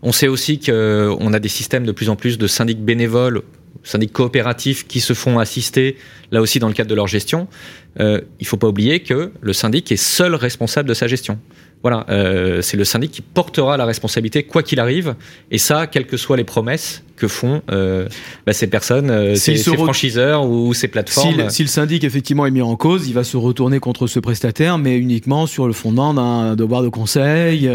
On 0.03 0.13
sait 0.13 0.29
aussi 0.29 0.59
qu'on 0.59 1.33
a 1.33 1.39
des 1.39 1.49
systèmes 1.49 1.87
de 1.87 1.93
plus 1.93 2.09
en 2.09 2.17
plus 2.17 2.39
de 2.39 2.47
syndics 2.47 2.81
bénévoles, 2.81 3.43
syndics 3.83 4.13
coopératifs 4.13 4.87
qui 4.87 5.01
se 5.01 5.13
font 5.13 5.39
assister, 5.39 5.97
là 6.31 6.41
aussi 6.41 6.59
dans 6.59 6.69
le 6.69 6.75
cadre 6.75 6.91
de 6.91 6.95
leur 6.95 7.07
gestion. 7.07 7.49
Euh, 8.01 8.21
il 8.41 8.47
faut 8.47 8.57
pas 8.57 8.69
oublier 8.69 9.01
que 9.01 9.33
le 9.41 9.53
syndic 9.53 9.91
est 9.93 9.97
seul 9.97 10.35
responsable 10.35 10.89
de 10.89 10.95
sa 10.95 11.07
gestion. 11.07 11.39
Voilà, 11.83 12.05
euh, 12.11 12.61
c'est 12.61 12.77
le 12.77 12.85
syndic 12.85 13.11
qui 13.13 13.23
portera 13.23 13.77
la 13.77 13.85
responsabilité 13.85 14.43
quoi 14.43 14.63
qu'il 14.63 14.81
arrive, 14.81 15.15
et 15.51 15.59
ça, 15.59 15.87
quelles 15.87 16.07
que 16.07 16.17
soient 16.17 16.37
les 16.37 16.45
promesses 16.45 17.03
que 17.17 17.27
font 17.27 17.63
euh, 17.73 18.07
bah, 18.47 18.53
ces 18.53 18.69
personnes, 18.69 19.11
euh, 19.11 19.35
ces, 19.35 19.57
ces 19.57 19.75
franchiseurs 19.77 20.49
ou 20.49 20.73
ces 20.73 20.83
Si, 20.83 20.89
plateformes. 20.89 21.37
le- 21.37 21.51
si 21.51 21.63
le 21.63 21.69
syndic 21.69 22.05
effectivement 22.05 22.47
est 22.47 22.51
mis 22.53 22.63
en 22.63 22.77
cause, 22.77 23.09
il 23.09 23.15
va 23.15 23.25
se 23.25 23.37
retourner 23.37 23.81
contre 23.81 24.07
ce 24.07 24.21
prestataire, 24.21 24.79
mais 24.79 24.97
uniquement 24.99 25.47
sur 25.49 25.67
le 25.67 25.73
fondement 25.73 26.15
d'un 26.15 26.55
devoir 26.55 26.83
de 26.85 26.89
conseil. 26.89 27.65
Il 27.65 27.69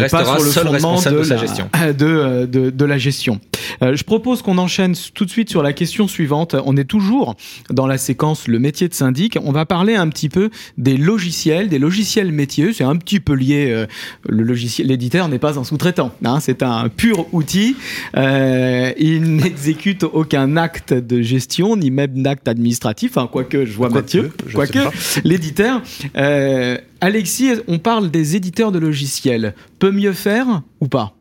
mais 0.00 0.08
pas 0.08 0.18
restera 0.18 0.36
sur 0.36 0.44
le 0.44 0.50
seul 0.50 0.64
fondement 0.68 0.94
responsable 0.94 1.18
de 1.18 1.22
sa 1.24 1.34
la- 1.34 1.40
gestion. 1.40 1.68
De, 1.98 2.46
de, 2.46 2.70
de 2.70 2.84
la 2.84 2.98
gestion. 2.98 3.40
Je 3.80 4.02
propose 4.04 4.42
qu'on 4.42 4.58
enchaîne 4.58 4.94
tout 5.14 5.24
de 5.24 5.30
suite 5.30 5.50
sur 5.50 5.62
la 5.62 5.72
question 5.72 6.06
suivante. 6.08 6.54
On 6.64 6.76
est 6.76 6.84
toujours 6.84 7.34
dans 7.70 7.86
la 7.86 7.98
séquence 7.98 8.46
le 8.46 8.58
métier 8.60 8.88
de 8.88 8.94
syndic. 8.94 9.36
On 9.44 9.52
va 9.52 9.66
parler 9.66 9.94
un 9.96 10.08
petit 10.08 10.28
peu 10.28 10.50
des 10.78 10.96
logiciels, 10.96 11.68
des 11.68 11.78
logiciels 11.80 12.30
métiers. 12.32 12.72
C'est 12.72 12.84
un 12.88 12.96
petit 12.96 13.20
peu 13.20 13.34
lié. 13.34 13.68
euh, 13.70 13.86
le 14.28 14.42
logiciel, 14.42 14.88
l'éditeur 14.88 15.28
n'est 15.28 15.38
pas 15.38 15.58
un 15.58 15.64
sous-traitant. 15.64 16.12
Hein, 16.24 16.40
c'est 16.40 16.62
un 16.62 16.88
pur 16.88 17.26
outil. 17.32 17.76
Euh, 18.16 18.92
il 18.98 19.22
n'exécute 19.36 20.04
aucun 20.04 20.56
acte 20.56 20.92
de 20.92 21.22
gestion, 21.22 21.76
ni 21.76 21.90
même 21.90 22.22
d'acte 22.22 22.48
administratif. 22.48 23.16
Enfin, 23.16 23.28
quoique, 23.30 23.64
je 23.64 23.72
vois 23.72 23.88
Mathieu. 23.88 24.32
Quoique, 24.52 24.78
l'éditeur. 25.24 25.82
Euh, 26.16 26.78
Alexis, 27.00 27.52
on 27.68 27.78
parle 27.78 28.10
des 28.10 28.36
éditeurs 28.36 28.72
de 28.72 28.78
logiciels. 28.78 29.54
Peut 29.78 29.92
mieux 29.92 30.12
faire 30.12 30.62
ou 30.80 30.88
pas? 30.88 31.14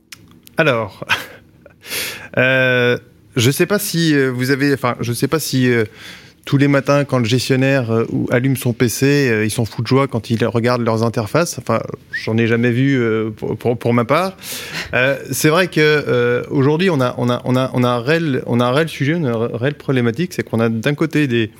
Alors, 0.57 1.05
euh, 2.37 2.97
je 3.35 3.51
sais 3.51 3.65
pas 3.65 3.79
si 3.79 4.15
vous 4.29 4.51
avez, 4.51 4.73
enfin, 4.73 4.95
je 4.99 5.13
sais 5.13 5.27
pas 5.27 5.39
si 5.39 5.69
tous 6.47 6.57
les 6.57 6.69
matins, 6.69 7.03
quand 7.03 7.19
le 7.19 7.25
gestionnaire 7.25 7.91
euh, 7.91 8.05
allume 8.31 8.55
son 8.55 8.71
PC, 8.71 9.05
euh, 9.05 9.45
ils 9.45 9.51
sont 9.51 9.65
fous 9.65 9.81
de 9.81 9.87
joie 9.87 10.07
quand 10.07 10.29
ils 10.29 10.43
regardent 10.45 10.85
leurs 10.85 11.03
interfaces. 11.03 11.59
Enfin, 11.59 11.81
j'en 12.23 12.37
ai 12.37 12.47
jamais 12.47 12.71
vu 12.71 12.97
euh, 12.97 13.31
pour, 13.31 13.93
ma 13.93 14.05
part. 14.05 14.37
C'est 15.29 15.49
vrai 15.49 15.67
que 15.67 16.45
aujourd'hui, 16.49 16.89
on 16.89 17.01
a, 17.01 17.13
on 17.17 17.29
a, 17.29 17.41
on 17.43 17.57
a, 17.57 17.69
on 17.73 17.83
a 17.83 17.89
un 17.89 17.99
réel, 17.99 18.43
on 18.45 18.61
a 18.61 18.87
sujet, 18.87 19.13
une 19.13 19.27
réelle 19.27 19.75
problématique, 19.75 20.33
c'est 20.33 20.43
qu'on 20.43 20.61
a 20.61 20.69
d'un 20.69 20.95
côté 20.95 21.27
des 21.27 21.51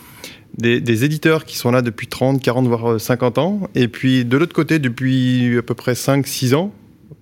des, 0.57 1.03
éditeurs 1.03 1.45
qui 1.45 1.57
sont 1.57 1.69
là 1.71 1.81
depuis 1.81 2.07
30, 2.07 2.41
40, 2.41 2.67
voire 2.67 2.93
euh, 2.93 2.99
50 2.99 3.37
ans, 3.37 3.69
et 3.75 3.89
puis 3.89 4.23
de 4.23 4.37
l'autre 4.37 4.55
côté, 4.55 4.79
depuis 4.79 5.57
à 5.57 5.61
peu 5.61 5.75
près 5.75 5.93
5, 5.93 6.25
6 6.25 6.53
ans, 6.53 6.71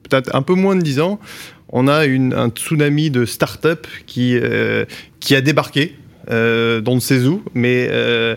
peut-être 0.04 0.34
un 0.36 0.44
peu 0.44 0.54
moins 0.54 0.76
de 0.76 0.82
10 0.82 1.00
ans, 1.02 1.20
on 1.70 1.88
a 1.88 2.06
une, 2.06 2.34
un 2.34 2.50
tsunami 2.50 3.10
de 3.10 3.26
start-up 3.26 3.88
qui, 4.06 4.38
qui 5.20 5.36
a 5.36 5.42
débarqué. 5.42 5.96
Euh, 6.32 6.82
dont 6.82 6.94
on 6.94 6.96
ne 6.96 7.00
sait 7.02 7.20
où, 7.20 7.44
mais 7.54 7.88
euh, 7.92 8.36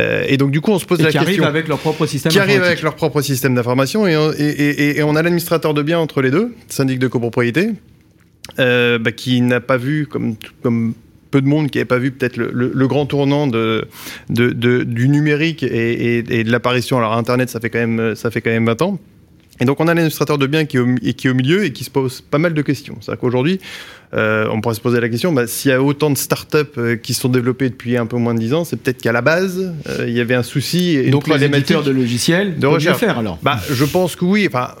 euh, 0.00 0.24
et 0.26 0.36
donc 0.36 0.50
du 0.50 0.60
coup 0.60 0.72
on 0.72 0.80
se 0.80 0.84
pose 0.84 0.98
Et 0.98 1.04
la 1.04 1.10
qui 1.10 1.18
question 1.18 1.44
arrivent 1.44 1.44
avec 1.54 1.68
leur 1.68 1.78
propre 1.78 2.04
système 2.06 2.32
qui 2.32 2.38
arrivent 2.40 2.62
avec 2.64 2.82
leur 2.82 2.96
propre 2.96 3.20
système 3.22 3.54
d'information 3.54 4.04
et, 4.08 4.16
on- 4.16 4.32
et, 4.32 4.36
et- 4.48 4.98
et 4.98 5.02
on 5.04 5.14
a 5.14 5.22
l'administrateur 5.22 5.72
de 5.72 5.80
biens 5.82 6.00
entre 6.00 6.22
les 6.22 6.32
deux, 6.32 6.52
syndic 6.68 6.98
de 6.98 7.06
copropriété, 7.06 7.68
euh, 8.58 8.98
bah, 8.98 9.12
qui 9.12 9.40
n'a 9.42 9.60
pas 9.60 9.76
vu 9.76 10.06
comme, 10.08 10.34
comme 10.64 10.94
peu 11.30 11.40
de 11.40 11.46
monde 11.46 11.70
qui 11.70 11.78
n'avait 11.78 11.84
pas 11.84 11.98
vu 11.98 12.10
peut-être 12.10 12.36
le, 12.36 12.50
le- 12.52 12.72
le 12.74 12.88
grand 12.88 13.06
tournant 13.06 13.46
de, 13.46 13.86
de- 14.28 14.50
de- 14.50 14.82
du 14.82 15.08
numérique 15.08 15.62
et, 15.62 16.16
et- 16.18 16.40
et 16.40 16.42
de 16.42 16.50
l'apparition. 16.50 16.98
Alors 16.98 17.12
Internet, 17.12 17.48
ça 17.48 17.60
fait 17.60 17.70
quand 17.70 17.78
même 17.78 18.16
ça 18.16 18.32
fait 18.32 18.40
quand 18.40 18.50
même 18.50 18.66
20 18.66 18.82
ans. 18.82 18.98
Et 19.60 19.64
donc 19.64 19.80
on 19.80 19.84
a 19.84 19.94
l'administrateur 19.94 20.38
de 20.38 20.46
biens 20.46 20.64
qui 20.64 20.76
est, 20.76 20.80
au, 20.80 20.88
et 21.02 21.14
qui 21.14 21.26
est 21.26 21.30
au 21.30 21.34
milieu 21.34 21.64
et 21.64 21.72
qui 21.72 21.84
se 21.84 21.90
pose 21.90 22.20
pas 22.20 22.38
mal 22.38 22.54
de 22.54 22.62
questions. 22.62 22.96
C'est-à-dire 23.00 23.20
qu'aujourd'hui, 23.20 23.60
euh, 24.12 24.48
on 24.50 24.60
pourrait 24.60 24.74
se 24.74 24.80
poser 24.80 25.00
la 25.00 25.08
question, 25.08 25.32
bah, 25.32 25.46
s'il 25.46 25.70
y 25.70 25.74
a 25.74 25.82
autant 25.82 26.10
de 26.10 26.18
startups 26.18 26.56
euh, 26.78 26.96
qui 26.96 27.14
se 27.14 27.20
sont 27.20 27.28
développées 27.28 27.70
depuis 27.70 27.96
un 27.96 28.06
peu 28.06 28.16
moins 28.16 28.34
de 28.34 28.40
10 28.40 28.54
ans, 28.54 28.64
c'est 28.64 28.76
peut-être 28.76 29.00
qu'à 29.00 29.12
la 29.12 29.20
base, 29.22 29.72
euh, 29.88 30.06
il 30.08 30.14
y 30.14 30.20
avait 30.20 30.34
un 30.34 30.42
souci 30.42 30.96
et 30.96 31.10
Donc 31.10 31.28
les 31.28 31.44
éditeurs 31.44 31.82
de 31.82 31.90
logiciels 31.90 32.56
de 32.56 32.60
peuvent 32.62 32.74
recherche. 32.74 32.98
faire 32.98 33.18
alors. 33.18 33.38
bah, 33.42 33.58
je 33.70 33.84
pense 33.84 34.16
que 34.16 34.24
oui. 34.24 34.46
Enfin, 34.48 34.74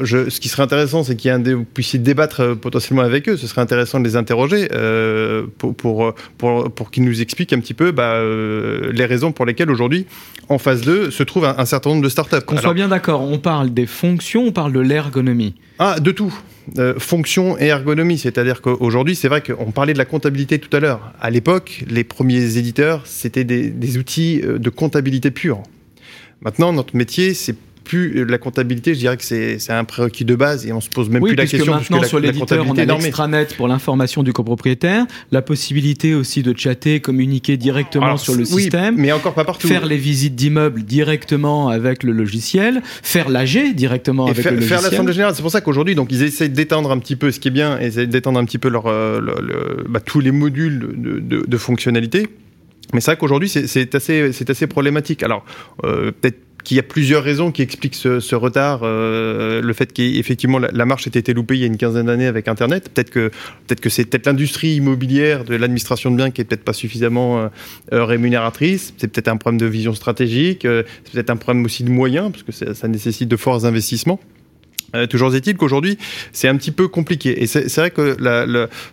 je, 0.00 0.28
ce 0.30 0.40
qui 0.40 0.48
serait 0.48 0.62
intéressant, 0.62 1.02
c'est 1.04 1.16
qu'il 1.16 1.28
y 1.28 1.32
ait 1.32 1.36
un 1.36 1.38
dé- 1.40 1.54
vous 1.54 1.64
puissiez 1.64 1.98
débattre 1.98 2.40
euh, 2.40 2.54
potentiellement 2.54 3.02
avec 3.02 3.28
eux. 3.28 3.36
Ce 3.36 3.46
serait 3.46 3.60
intéressant 3.60 3.98
de 4.00 4.04
les 4.04 4.16
interroger 4.16 4.68
euh, 4.72 5.46
pour, 5.58 5.74
pour, 5.74 6.14
pour, 6.38 6.70
pour 6.72 6.90
qu'ils 6.90 7.04
nous 7.04 7.20
expliquent 7.20 7.52
un 7.52 7.60
petit 7.60 7.74
peu 7.74 7.92
bah, 7.92 8.14
euh, 8.14 8.90
les 8.92 9.04
raisons 9.06 9.32
pour 9.32 9.46
lesquelles 9.46 9.70
aujourd'hui, 9.70 10.06
en 10.48 10.58
phase 10.58 10.82
2, 10.82 11.10
se 11.10 11.22
trouve 11.22 11.44
un, 11.44 11.54
un 11.58 11.64
certain 11.64 11.90
nombre 11.90 12.02
de 12.02 12.08
startups. 12.08 12.40
Qu'on 12.46 12.56
soit 12.58 12.74
bien 12.74 12.88
d'accord, 12.88 13.22
on 13.22 13.38
parle 13.38 13.72
des 13.72 13.86
fonctions, 13.86 14.44
on 14.46 14.52
parle 14.52 14.72
de 14.72 14.80
l'ergonomie. 14.80 15.54
Ah, 15.78 15.98
de 16.00 16.10
tout. 16.10 16.34
Euh, 16.78 16.94
fonction 16.98 17.58
et 17.58 17.66
ergonomie, 17.66 18.16
c'est-à-dire 18.16 18.62
qu'aujourd'hui, 18.62 19.14
c'est 19.14 19.28
vrai 19.28 19.42
qu'on 19.42 19.70
parlait 19.70 19.92
de 19.92 19.98
la 19.98 20.06
comptabilité 20.06 20.58
tout 20.58 20.74
à 20.74 20.80
l'heure. 20.80 21.12
À 21.20 21.28
l'époque, 21.30 21.84
les 21.90 22.04
premiers 22.04 22.56
éditeurs, 22.56 23.02
c'était 23.04 23.44
des, 23.44 23.68
des 23.68 23.98
outils 23.98 24.40
de 24.42 24.70
comptabilité 24.70 25.30
pure. 25.30 25.62
Maintenant, 26.40 26.72
notre 26.72 26.96
métier, 26.96 27.34
c'est 27.34 27.54
plus 27.84 28.24
la 28.24 28.38
comptabilité, 28.38 28.94
je 28.94 28.98
dirais 29.00 29.16
que 29.16 29.22
c'est 29.24 29.58
un 29.70 29.84
prérequis 29.84 30.24
de 30.24 30.34
base 30.34 30.66
et 30.66 30.72
on 30.72 30.80
se 30.80 30.88
pose 30.88 31.08
même 31.10 31.22
oui, 31.22 31.30
plus 31.30 31.36
la 31.36 31.46
question 31.46 31.72
maintenant 31.74 31.98
puisque 31.98 32.08
sur 32.08 32.18
la, 32.18 32.26
la 32.26 32.32
l'éditeur, 32.32 32.64
on 32.68 32.76
a 32.76 32.84
l'extranet 32.84 33.54
pour 33.56 33.68
l'information 33.68 34.22
du 34.22 34.32
copropriétaire, 34.32 35.04
la 35.32 35.42
possibilité 35.42 36.14
aussi 36.14 36.42
de 36.42 36.56
chatter, 36.58 37.00
communiquer 37.00 37.56
directement 37.56 38.06
Alors, 38.06 38.18
sur 38.20 38.34
le 38.34 38.40
oui, 38.40 38.62
système. 38.62 38.96
mais 38.96 39.12
encore 39.12 39.34
pas 39.34 39.44
partout. 39.44 39.68
Faire 39.68 39.86
les 39.86 39.96
visites 39.98 40.34
d'immeubles 40.34 40.82
directement 40.82 41.68
avec 41.68 42.02
le 42.02 42.12
logiciel, 42.12 42.82
faire 43.02 43.28
l'AG 43.28 43.74
directement 43.74 44.26
et 44.26 44.30
avec 44.30 44.42
faire, 44.42 44.52
le 44.52 44.60
faire 44.60 44.76
logiciel. 44.78 44.90
l'assemblée 44.92 45.12
générale, 45.12 45.34
c'est 45.34 45.42
pour 45.42 45.50
ça 45.50 45.60
qu'aujourd'hui, 45.60 45.94
donc 45.94 46.08
ils 46.10 46.22
essaient 46.22 46.48
d'étendre 46.48 46.90
un 46.90 46.98
petit 46.98 47.16
peu 47.16 47.30
ce 47.30 47.38
qui 47.38 47.48
est 47.48 47.50
bien, 47.50 47.78
ils 47.80 47.86
essaient 47.86 48.06
d'étendre 48.06 48.38
un 48.38 48.44
petit 48.44 48.58
peu 48.58 48.68
leur, 48.68 48.86
euh, 48.86 49.20
bah, 49.88 50.00
tous 50.00 50.20
les 50.20 50.30
modules 50.30 50.78
de, 50.96 51.20
de, 51.20 51.44
de 51.46 51.56
fonctionnalité. 51.58 52.28
Mais 52.92 53.00
c'est 53.00 53.10
vrai 53.12 53.16
qu'aujourd'hui, 53.18 53.48
c'est- 53.48 53.94
assez, 53.94 54.30
assez 54.48 54.66
problématique. 54.66 55.22
Alors, 55.22 55.44
euh, 55.84 56.12
peut-être 56.12 56.38
qu'il 56.64 56.78
y 56.78 56.80
a 56.80 56.82
plusieurs 56.82 57.22
raisons 57.22 57.52
qui 57.52 57.62
expliquent 57.62 57.94
ce, 57.94 58.34
retard, 58.34 58.80
euh, 58.82 59.60
le 59.60 59.72
fait 59.74 59.92
qu'effectivement 59.92 60.58
la, 60.58 60.84
marche 60.86 61.06
ait 61.06 61.10
été 61.10 61.34
loupée 61.34 61.56
il 61.56 61.60
y 61.60 61.64
a 61.64 61.66
une 61.66 61.76
quinzaine 61.76 62.06
d'années 62.06 62.26
avec 62.26 62.48
Internet. 62.48 62.90
Peut-être 62.92 63.10
que 63.10 63.28
peut-être 63.66 63.80
que 63.80 63.90
c'est 63.90 64.06
peut-être 64.06 64.26
l'industrie 64.26 64.74
immobilière 64.76 65.44
de 65.44 65.54
l'administration 65.54 66.10
de 66.10 66.16
biens 66.16 66.30
qui 66.30 66.40
est 66.40 66.44
peut-être 66.44 66.64
pas 66.64 66.72
suffisamment 66.72 67.38
euh, 67.38 67.48
euh, 67.92 68.04
rémunératrice. 68.04 68.94
C'est 68.96 69.08
peut-être 69.08 69.28
un 69.28 69.36
problème 69.36 69.60
de 69.60 69.66
vision 69.66 69.94
stratégique. 69.94 70.62
c'est 70.62 71.12
peut-être 71.12 71.30
un 71.30 71.36
problème 71.36 71.64
aussi 71.64 71.84
de 71.84 71.90
moyens 71.90 72.32
parce 72.32 72.42
que 72.42 72.74
ça, 72.74 72.88
nécessite 72.88 73.28
de 73.28 73.36
forts 73.36 73.66
investissements. 73.66 74.18
Toujours 75.10 75.34
est-il 75.34 75.56
qu'aujourd'hui, 75.56 75.98
c'est 76.32 76.46
un 76.46 76.56
petit 76.56 76.70
peu 76.70 76.86
compliqué. 76.86 77.42
Et 77.42 77.48
c'est 77.48 77.76
vrai 77.76 77.90
que 77.90 78.16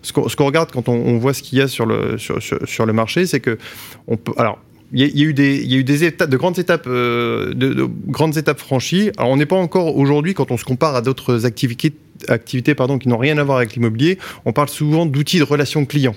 ce 0.02 0.12
qu'on 0.12 0.46
regarde 0.46 0.72
quand 0.72 0.90
on, 0.90 1.18
voit 1.20 1.36
ce 1.36 1.44
qu'il 1.44 1.60
y 1.60 1.62
a 1.62 1.68
sur 1.68 1.86
le, 1.86 2.18
sur, 2.18 2.86
le 2.86 2.94
marché, 2.94 3.28
c'est 3.28 3.40
que 3.40 3.60
on 4.08 4.18
peut. 4.18 4.32
Alors, 4.38 4.58
y, 4.94 5.04
il 5.06 5.20
y 5.20 5.24
a 5.24 5.26
eu 5.26 5.34
des, 5.34 5.58
il 5.58 5.72
y 5.72 5.76
a 5.76 5.78
eu 5.78 5.84
des 5.84 6.04
étapes, 6.04 6.30
de 6.30 6.38
grandes 6.38 6.60
étapes, 6.60 6.86
euh, 6.88 7.54
de, 7.54 7.74
de 7.74 7.88
grandes 8.08 8.38
étapes 8.38 8.60
franchies. 8.60 9.12
Alors, 9.18 9.32
on 9.32 9.38
n'est 9.38 9.46
pas 9.46 9.56
encore 9.56 9.96
aujourd'hui, 9.96 10.34
quand 10.34 10.52
on 10.52 10.58
se 10.58 10.66
compare 10.66 10.96
à 10.96 11.02
d'autres 11.02 11.46
activités, 11.46 11.94
activités 12.28 12.76
pardon, 12.76 12.98
qui 12.98 13.10
n'ont 13.10 13.18
rien 13.18 13.38
à 13.38 13.44
voir 13.44 13.58
avec 13.58 13.74
l'immobilier, 13.74 14.18
on 14.46 14.54
parle 14.54 14.70
souvent 14.70 15.06
d'outils 15.06 15.40
de 15.40 15.44
relation 15.44 15.86
client. 15.86 16.16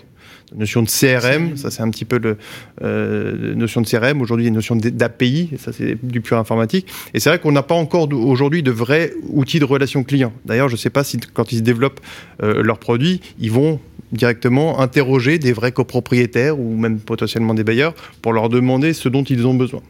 La 0.53 0.59
notion 0.59 0.83
de 0.83 0.89
CRM, 0.89 1.57
ça 1.57 1.71
c'est 1.71 1.83
un 1.83 1.91
petit 1.91 2.05
peu 2.05 2.19
le 2.19 2.37
euh, 2.83 3.55
notion 3.55 3.81
de 3.81 3.89
CRM. 3.89 4.21
Aujourd'hui, 4.21 4.45
il 4.45 4.47
y 4.47 4.49
a 4.49 4.51
une 4.51 4.55
notion 4.55 4.77
d'API, 4.77 5.51
ça 5.59 5.73
c'est 5.73 5.97
du 6.03 6.21
pur 6.21 6.39
informatique. 6.39 6.87
Et 7.15 7.21
c'est 7.21 7.31
vrai 7.31 7.39
qu'on 7.39 7.53
n'a 7.53 7.63
pas 7.63 7.75
encore 7.75 8.13
aujourd'hui 8.13 8.63
de 8.63 8.71
vrais 8.71 9.13
outils 9.31 9.59
de 9.59 9.65
relation 9.65 10.05
client. 10.05 10.33
D'ailleurs, 10.45 10.69
je 10.69 10.75
ne 10.75 10.79
sais 10.79 10.91
pas 10.91 11.03
si 11.03 11.19
quand 11.19 11.51
ils 11.53 11.63
développent 11.63 12.01
euh, 12.43 12.63
leurs 12.63 12.79
produits, 12.79 13.21
ils 13.41 13.51
vont 13.51 13.81
directement 14.17 14.81
interroger 14.81 15.39
des 15.39 15.53
vrais 15.53 15.73
copropriétaires 15.73 16.59
ou 16.59 16.77
même 16.77 16.99
potentiellement 16.99 17.55
des 17.55 17.65
bailleurs 17.65 17.95
pour 18.23 18.33
leur 18.33 18.49
demander 18.49 18.93
ce 18.93 19.09
dont 19.09 19.25
ils 19.25 19.47
ont 19.47 19.55
besoin. 19.55 19.81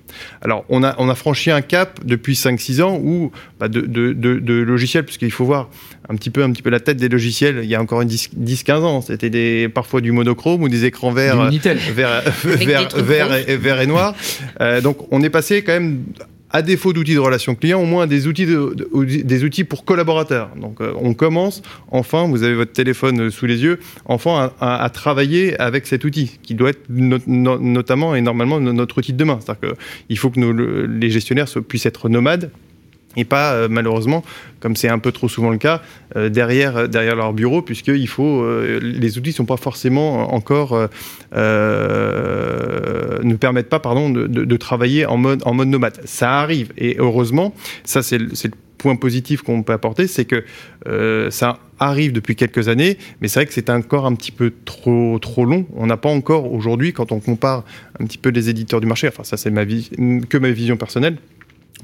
Alors, 0.43 0.65
on 0.69 0.83
a, 0.83 0.95
on 0.99 1.09
a 1.09 1.15
franchi 1.15 1.51
un 1.51 1.63
cap 1.63 2.01
depuis 2.05 2.35
5-6 2.35 2.83
ans 2.83 3.01
où, 3.03 3.31
bah, 3.59 3.69
de, 3.69 3.81
de, 3.81 4.13
de, 4.13 4.39
de 4.39 4.55
logiciels, 4.55 5.05
puisqu'il 5.05 5.31
faut 5.31 5.45
voir 5.45 5.69
un 6.09 6.17
petit 6.17 6.31
peu, 6.31 6.43
un 6.43 6.51
petit 6.51 6.63
peu 6.63 6.71
la 6.71 6.81
tête 6.81 6.97
des 6.99 7.09
logiciels, 7.09 7.61
il 7.63 7.69
y 7.69 7.75
a 7.75 7.81
encore 7.81 8.03
une 8.03 8.09
10-15 8.09 8.73
ans, 8.83 9.01
c'était 9.01 9.31
des, 9.31 9.69
parfois 9.69 10.01
du 10.01 10.13
monochrome 10.13 10.63
ou 10.63 10.69
des 10.69 10.85
écrans 10.85 11.13
verts 11.13 11.51
vert, 11.95 12.23
vert, 12.45 12.89
vert, 12.97 13.49
et, 13.49 13.57
vert 13.57 13.81
et 13.81 13.87
noir. 13.87 14.15
Euh, 14.61 14.81
donc 14.81 14.99
on 15.11 15.23
est 15.23 15.31
passé 15.31 15.63
quand 15.63 15.73
même 15.73 16.03
à 16.55 16.63
défaut 16.63 16.93
d'outils 16.93 17.15
de 17.15 17.19
relation 17.19 17.55
client, 17.57 17.81
au 17.83 17.85
moins 17.85 18.07
des 18.07 18.27
outils, 18.29 18.47
de, 18.47 18.75
de- 18.75 19.23
des 19.23 19.43
outils 19.45 19.65
pour 19.65 19.85
collaborateurs. 19.85 20.51
Donc 20.57 20.81
euh, 20.81 20.93
on 21.09 21.13
commence, 21.13 21.63
enfin, 21.91 22.29
vous 22.29 22.45
avez 22.45 22.55
votre 22.55 22.73
téléphone 22.73 23.23
euh, 23.23 23.31
sous 23.31 23.47
les 23.47 23.61
yeux, 23.63 23.81
enfin 24.07 24.53
à, 24.61 24.89
travailler 24.91 25.59
avec 25.61 25.87
cet 25.87 26.05
outil, 26.05 26.39
qui 26.45 26.55
doit 26.55 26.71
être 26.71 26.85
no- 26.89 27.19
no- 27.27 27.59
notamment 27.59 28.15
et 28.15 28.21
normalement 28.21 28.61
no- 28.61 28.73
notre 28.73 28.99
outil 28.99 29.13
de 29.13 29.19
demain. 29.19 29.39
C'est-à-dire 29.41 29.75
qu'il 30.07 30.17
faut 30.17 30.31
que 30.31 30.39
les 30.89 31.11
gestionnaires 31.11 31.49
puissent 31.69 31.87
être 31.87 32.09
nomades 32.09 32.51
et 33.17 33.25
pas 33.25 33.53
euh, 33.53 33.69
malheureusement, 33.71 34.25
comme 34.61 34.77
c'est 34.77 34.89
un 34.89 34.99
peu 34.99 35.13
trop 35.13 35.29
souvent 35.29 35.51
le 35.51 35.59
cas, 35.59 35.83
euh, 36.17 36.29
derrière, 36.29 36.77
euh, 36.77 36.87
derrière 36.87 37.17
leur 37.17 37.33
bureau, 37.33 37.63
puisque 37.63 37.89
il 37.89 38.09
faut, 38.09 38.45
les 38.81 39.19
outils 39.19 39.31
ne 39.31 39.35
sont 39.35 39.45
pas 39.45 39.57
forcément 39.57 40.35
encore, 40.35 40.89
ne 41.35 43.35
permettent 43.37 43.69
pas 43.69 43.81
pardon, 43.81 44.11
de, 44.11 44.57
travailler 44.57 45.07
en 45.07 45.17
mode, 45.17 45.43
en 45.45 45.55
mode 45.55 45.69
nomade. 45.69 46.01
Ça 46.05 46.41
arrive, 46.41 46.73
et 46.79 46.97
heureusement, 46.99 47.55
ça 47.85 48.03
c'est 48.03 48.19
le, 48.19 48.31
point 48.79 48.97
positif 48.97 49.41
qu'on 49.41 49.63
peut 49.63 49.73
apporter, 49.73 50.07
c'est 50.07 50.27
que 50.27 50.45
ça 51.31 51.59
arrive 51.79 52.13
depuis 52.13 52.37
quelques 52.37 52.69
années, 52.69 52.99
mais 53.21 53.29
c'est 53.29 53.41
vrai 53.41 53.47
que 53.47 53.53
c'est 53.53 53.71
encore 53.71 54.07
un 54.07 54.15
petit 54.15 54.31
peu 54.31 54.53
trop, 54.65 55.19
trop 55.19 55.45
long. 55.45 55.67
On 55.75 55.87
n'a 55.87 55.97
pas 55.97 56.11
encore 56.11 56.53
aujourd'hui, 56.53 56.93
quand 56.93 57.13
on 57.13 57.21
compare 57.21 57.65
un 57.99 58.05
petit 58.05 58.19
peu 58.19 58.29
les 58.29 58.51
éditeurs 58.51 58.81
du 58.81 58.87
marché, 58.87 59.09
enfin 59.09 59.25
ça 59.25 59.37
c'est 59.37 59.51
ma 59.51 59.65
que 59.65 60.39
ma 60.39 60.51
vision 60.51 60.77
personnelle, 60.77 61.17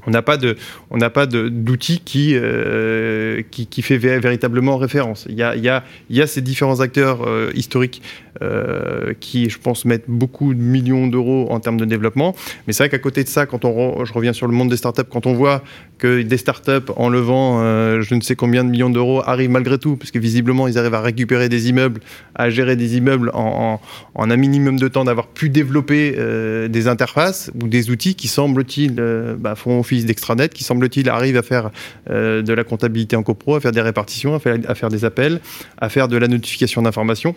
on 0.07 0.11
n'a 0.11 0.21
pas 0.21 0.37
de, 0.37 0.55
on 0.89 0.97
n'a 0.97 1.09
pas 1.09 1.27
d'outil 1.27 1.99
qui, 1.99 2.31
euh, 2.33 3.43
qui, 3.51 3.67
qui 3.67 3.81
fait 3.83 3.97
vé- 3.97 4.19
véritablement 4.19 4.77
référence. 4.77 5.27
Il 5.29 5.35
y 5.35 5.43
a, 5.43 5.55
il 5.55 5.63
y 5.63 5.69
a, 5.69 5.83
il 6.09 6.15
y 6.15 6.21
a 6.21 6.27
ces 6.27 6.41
différents 6.41 6.79
acteurs 6.79 7.27
euh, 7.27 7.51
historiques 7.53 8.01
euh, 8.41 9.13
qui, 9.19 9.49
je 9.49 9.59
pense, 9.59 9.85
mettent 9.85 10.09
beaucoup 10.09 10.53
de 10.55 10.59
millions 10.59 11.05
d'euros 11.07 11.47
en 11.51 11.59
termes 11.59 11.77
de 11.77 11.85
développement. 11.85 12.35
Mais 12.65 12.73
c'est 12.73 12.83
vrai 12.83 12.89
qu'à 12.89 12.99
côté 12.99 13.23
de 13.23 13.29
ça, 13.29 13.45
quand 13.45 13.63
on, 13.65 14.03
je 14.03 14.13
reviens 14.13 14.33
sur 14.33 14.47
le 14.47 14.53
monde 14.53 14.69
des 14.69 14.77
startups, 14.77 15.03
quand 15.07 15.27
on 15.27 15.33
voit 15.33 15.63
que 16.01 16.23
des 16.23 16.37
startups, 16.37 16.91
en 16.95 17.09
levant 17.09 17.61
euh, 17.61 18.01
je 18.01 18.15
ne 18.15 18.21
sais 18.21 18.35
combien 18.35 18.63
de 18.63 18.69
millions 18.71 18.89
d'euros, 18.89 19.21
arrivent 19.23 19.51
malgré 19.51 19.77
tout, 19.77 19.97
parce 19.97 20.09
que 20.09 20.17
visiblement, 20.17 20.67
ils 20.67 20.79
arrivent 20.79 20.95
à 20.95 21.01
récupérer 21.01 21.47
des 21.47 21.69
immeubles, 21.69 22.01
à 22.33 22.49
gérer 22.49 22.75
des 22.75 22.97
immeubles 22.97 23.29
en, 23.35 23.79
un 24.15 24.35
minimum 24.35 24.79
de 24.79 24.87
temps, 24.87 25.05
d'avoir 25.05 25.27
pu 25.27 25.49
développer 25.49 26.15
euh, 26.17 26.67
des 26.67 26.87
interfaces 26.87 27.51
ou 27.61 27.67
des 27.67 27.91
outils 27.91 28.15
qui, 28.15 28.27
semble-t-il, 28.27 28.95
euh, 28.97 29.35
bah, 29.37 29.53
font 29.53 29.79
office 29.79 30.07
d'extranet, 30.07 30.51
qui, 30.51 30.63
semble-t-il, 30.63 31.07
arrivent 31.07 31.37
à 31.37 31.43
faire 31.43 31.69
de 32.09 32.53
la 32.53 32.63
comptabilité 32.63 33.15
en 33.15 33.21
copro, 33.21 33.55
à 33.55 33.59
faire 33.59 33.71
des 33.71 33.81
répartitions, 33.81 34.35
à 34.35 34.75
faire 34.75 34.89
des 34.89 35.05
appels, 35.05 35.39
à 35.79 35.89
faire 35.89 36.07
de 36.07 36.17
la 36.17 36.27
notification 36.27 36.81
d'informations 36.81 37.35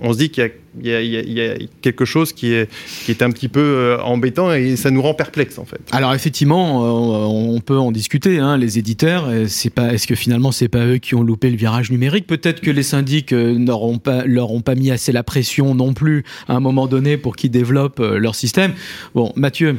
on 0.00 0.12
se 0.12 0.18
dit 0.18 0.30
qu'il 0.30 0.50
y 0.82 0.92
a- 0.92 1.54
quelque 1.82 2.04
chose 2.04 2.32
qui 2.32 2.52
est, 2.52 2.68
qui 3.04 3.10
est 3.10 3.22
un 3.22 3.30
petit 3.30 3.48
peu 3.48 3.60
euh, 3.60 3.98
embêtant 4.02 4.52
et 4.52 4.76
ça 4.76 4.90
nous 4.90 5.00
rend 5.02 5.14
perplexe 5.14 5.58
en 5.58 5.64
fait. 5.64 5.80
Alors 5.92 6.12
effectivement, 6.14 6.84
euh, 6.84 7.26
on 7.26 7.60
peut 7.60 7.78
en 7.78 7.92
discuter. 7.92 8.38
hein, 8.38 8.56
les 8.56 8.78
éditeurs, 8.78 9.28
c'est 9.48 9.70
pas. 9.70 9.92
Est-ce 9.94 10.06
que 10.06 10.14
finalement 10.14 10.52
c'est 10.52 10.68
pas 10.68 10.84
eux 10.86 10.98
qui 10.98 11.14
ont 11.14 11.22
loupé 11.22 11.50
le 11.50 11.56
virage 11.56 11.90
numérique? 11.90 12.26
Peut-être 12.26 12.60
que 12.60 12.70
les 12.70 12.82
syndics 12.82 13.32
euh, 13.32 13.54
n'auront 13.56 13.98
pas 13.98 14.24
leur 14.24 14.50
ont 14.52 14.60
pas 14.60 14.74
mis 14.74 14.90
assez 14.90 15.12
la 15.12 15.22
pression 15.22 15.74
non 15.74 15.94
plus 15.94 16.24
à 16.48 16.54
un 16.54 16.60
moment 16.60 16.86
donné 16.86 17.16
pour 17.16 17.36
qu'ils 17.36 17.50
développent 17.50 18.00
leur 18.00 18.34
système. 18.34 18.72
Bon, 19.14 19.32
Mathieu, 19.36 19.78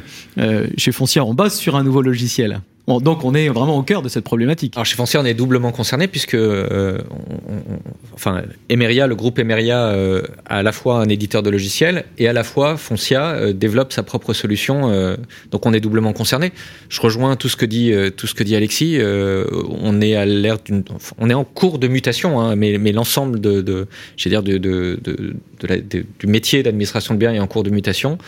chez 0.76 0.92
Foncière, 0.92 1.28
on 1.28 1.34
bosse 1.34 1.56
sur 1.56 1.76
un 1.76 1.84
nouveau 1.84 2.02
logiciel. 2.02 2.60
Donc 3.00 3.24
on 3.24 3.34
est 3.34 3.48
vraiment 3.48 3.76
au 3.76 3.82
cœur 3.82 4.00
de 4.02 4.08
cette 4.08 4.24
problématique. 4.24 4.72
Alors 4.76 4.86
chez 4.86 4.96
Foncière, 4.96 5.20
on 5.20 5.24
est 5.26 5.34
doublement 5.34 5.70
concerné 5.72 6.08
puisque, 6.08 6.34
euh, 6.34 6.98
on- 7.10 7.52
on- 7.74 7.78
enfin, 8.14 8.42
Emeria, 8.70 9.06
le 9.06 9.14
groupe 9.14 9.38
Emeria, 9.38 9.88
euh, 9.88 10.22
a 10.46 10.56
à 10.58 10.62
la 10.62 10.72
fois 10.72 11.00
un 11.00 11.08
éditeur 11.08 11.42
de 11.42 11.50
logiciels 11.50 12.04
et 12.16 12.26
à 12.28 12.32
la 12.32 12.44
fois 12.44 12.76
Foncia 12.78 13.32
euh, 13.32 13.52
développe 13.52 13.92
sa 13.92 14.02
propre 14.02 14.32
solution. 14.32 14.90
euh, 14.90 15.16
donc 15.50 15.66
on 15.66 15.72
est 15.74 15.80
doublement 15.80 16.12
concerné. 16.14 16.52
Je 16.88 17.00
rejoins 17.00 17.36
tout 17.36 17.48
ce 17.48 17.56
que 17.56 17.66
dit 17.66 17.92
euh, 17.92 18.10
tout 18.10 18.26
ce 18.26 18.34
que 18.34 18.42
dit 18.42 18.56
Alexis. 18.56 18.98
on 19.02 20.00
est 20.00 20.14
à 20.16 20.24
l'ère 20.24 20.58
d'une, 20.64 20.82
on 21.18 21.28
est 21.30 21.34
en 21.34 21.44
cours 21.44 21.78
de 21.78 21.88
mutation, 21.88 22.40
hein, 22.40 22.56
mais, 22.56 22.78
mais 22.78 22.92
l'ensemble 22.92 23.40
de, 23.40 23.60
de, 23.60 23.86
dire, 24.26 24.42
de, 24.42 24.56
de, 24.56 24.98
de, 25.04 25.66
la- 25.66 25.76
du 25.78 26.26
métier 26.26 26.62
d'administration 26.62 27.14
de 27.14 27.18
biens 27.18 27.32
est 27.34 27.38
en 27.38 27.46
cours 27.46 27.62
de 27.64 27.70
mutation 27.70 28.18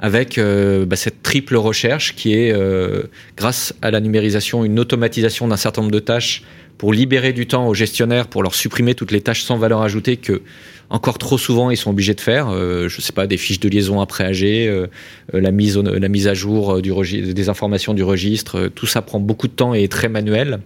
avec 0.00 0.38
euh, 0.38 0.86
bah, 0.86 0.96
cette 0.96 1.22
triple 1.22 1.56
recherche 1.56 2.14
qui 2.14 2.34
est, 2.34 2.52
euh, 2.52 3.04
grâce 3.36 3.74
à 3.82 3.90
la 3.90 4.00
numérisation, 4.00 4.64
une 4.64 4.78
automatisation 4.78 5.48
d'un 5.48 5.56
certain 5.56 5.82
nombre 5.82 5.92
de 5.92 5.98
tâches 5.98 6.42
pour 6.76 6.92
libérer 6.92 7.32
du 7.32 7.46
temps 7.46 7.66
aux 7.66 7.74
gestionnaires, 7.74 8.28
pour 8.28 8.42
leur 8.42 8.54
supprimer 8.54 8.94
toutes 8.94 9.10
les 9.10 9.20
tâches 9.20 9.42
sans 9.42 9.56
valeur 9.56 9.82
ajoutée 9.82 10.16
que 10.16 10.42
encore 10.90 11.18
trop 11.18 11.38
souvent 11.38 11.70
ils 11.70 11.76
sont 11.76 11.90
obligés 11.90 12.14
de 12.14 12.20
faire. 12.20 12.48
Euh, 12.50 12.88
je 12.88 13.00
sais 13.00 13.12
pas, 13.12 13.26
des 13.26 13.36
fiches 13.36 13.60
de 13.60 13.68
liaison 13.68 14.00
après 14.00 14.24
AG, 14.24 14.42
euh, 14.42 14.86
euh, 15.34 15.40
la 15.40 15.50
mise 15.50 15.76
la 15.78 16.08
mise 16.08 16.28
à 16.28 16.34
jour 16.34 16.76
euh, 16.76 16.82
du 16.82 16.92
des 17.34 17.48
informations 17.48 17.94
du 17.94 18.02
registre, 18.02 18.58
euh, 18.58 18.68
tout 18.68 18.86
ça 18.86 19.02
prend 19.02 19.20
beaucoup 19.20 19.48
de 19.48 19.52
temps 19.52 19.74
et 19.74 19.84
est 19.84 19.92
très 19.92 20.08
manuel. 20.08 20.60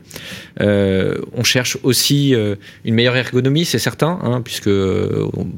On 0.61 1.45
cherche 1.45 1.77
aussi 1.83 2.35
une 2.85 2.95
meilleure 2.95 3.17
ergonomie, 3.17 3.65
c'est 3.65 3.79
certain, 3.79 4.19
hein, 4.23 4.43
puisque 4.43 4.71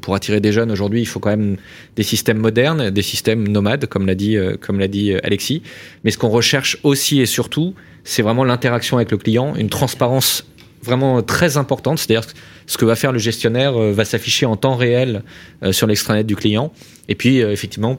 pour 0.01 0.15
attirer 0.15 0.41
des 0.41 0.53
jeunes 0.53 0.71
aujourd'hui, 0.71 1.01
il 1.01 1.07
faut 1.07 1.21
quand 1.21 1.31
même 1.31 1.57
des 1.97 2.03
systèmes 2.03 2.39
modernes, 2.39 2.91
des 2.91 3.03
systèmes 3.03 3.47
nomades, 3.49 3.87
comme 3.87 4.07
l'a 4.07 4.15
dit, 4.15 4.37
comme 4.61 4.79
l'a 4.79 4.89
dit 4.89 5.13
Alexis. 5.23 5.63
Mais 6.05 6.11
ce 6.11 6.19
qu'on 6.19 6.31
recherche 6.31 6.79
aussi 6.83 7.21
et 7.21 7.27
surtout, 7.27 7.75
c'est 8.05 8.23
vraiment 8.23 8.45
l'interaction 8.45 8.97
avec 8.97 9.11
le 9.11 9.19
client, 9.19 9.55
une 9.57 9.69
transparence 9.69 10.47
vraiment 10.85 11.23
très 11.23 11.57
importante, 11.57 11.99
c'est-à-dire 11.99 12.29
ce 12.67 12.79
que 12.79 12.85
va 12.85 12.95
faire 12.95 13.13
le 13.13 13.19
gestionnaire 13.19 13.81
euh, 13.81 13.93
va 13.93 14.05
s'afficher 14.05 14.47
en 14.47 14.57
temps 14.57 14.77
réel 14.77 15.23
euh, 15.63 15.73
sur 15.73 15.87
l'extranet 15.87 16.25
du 16.25 16.37
client, 16.37 16.73
et 17.09 17.15
puis 17.15 17.43
euh, 17.43 17.53
effectivement 17.53 17.99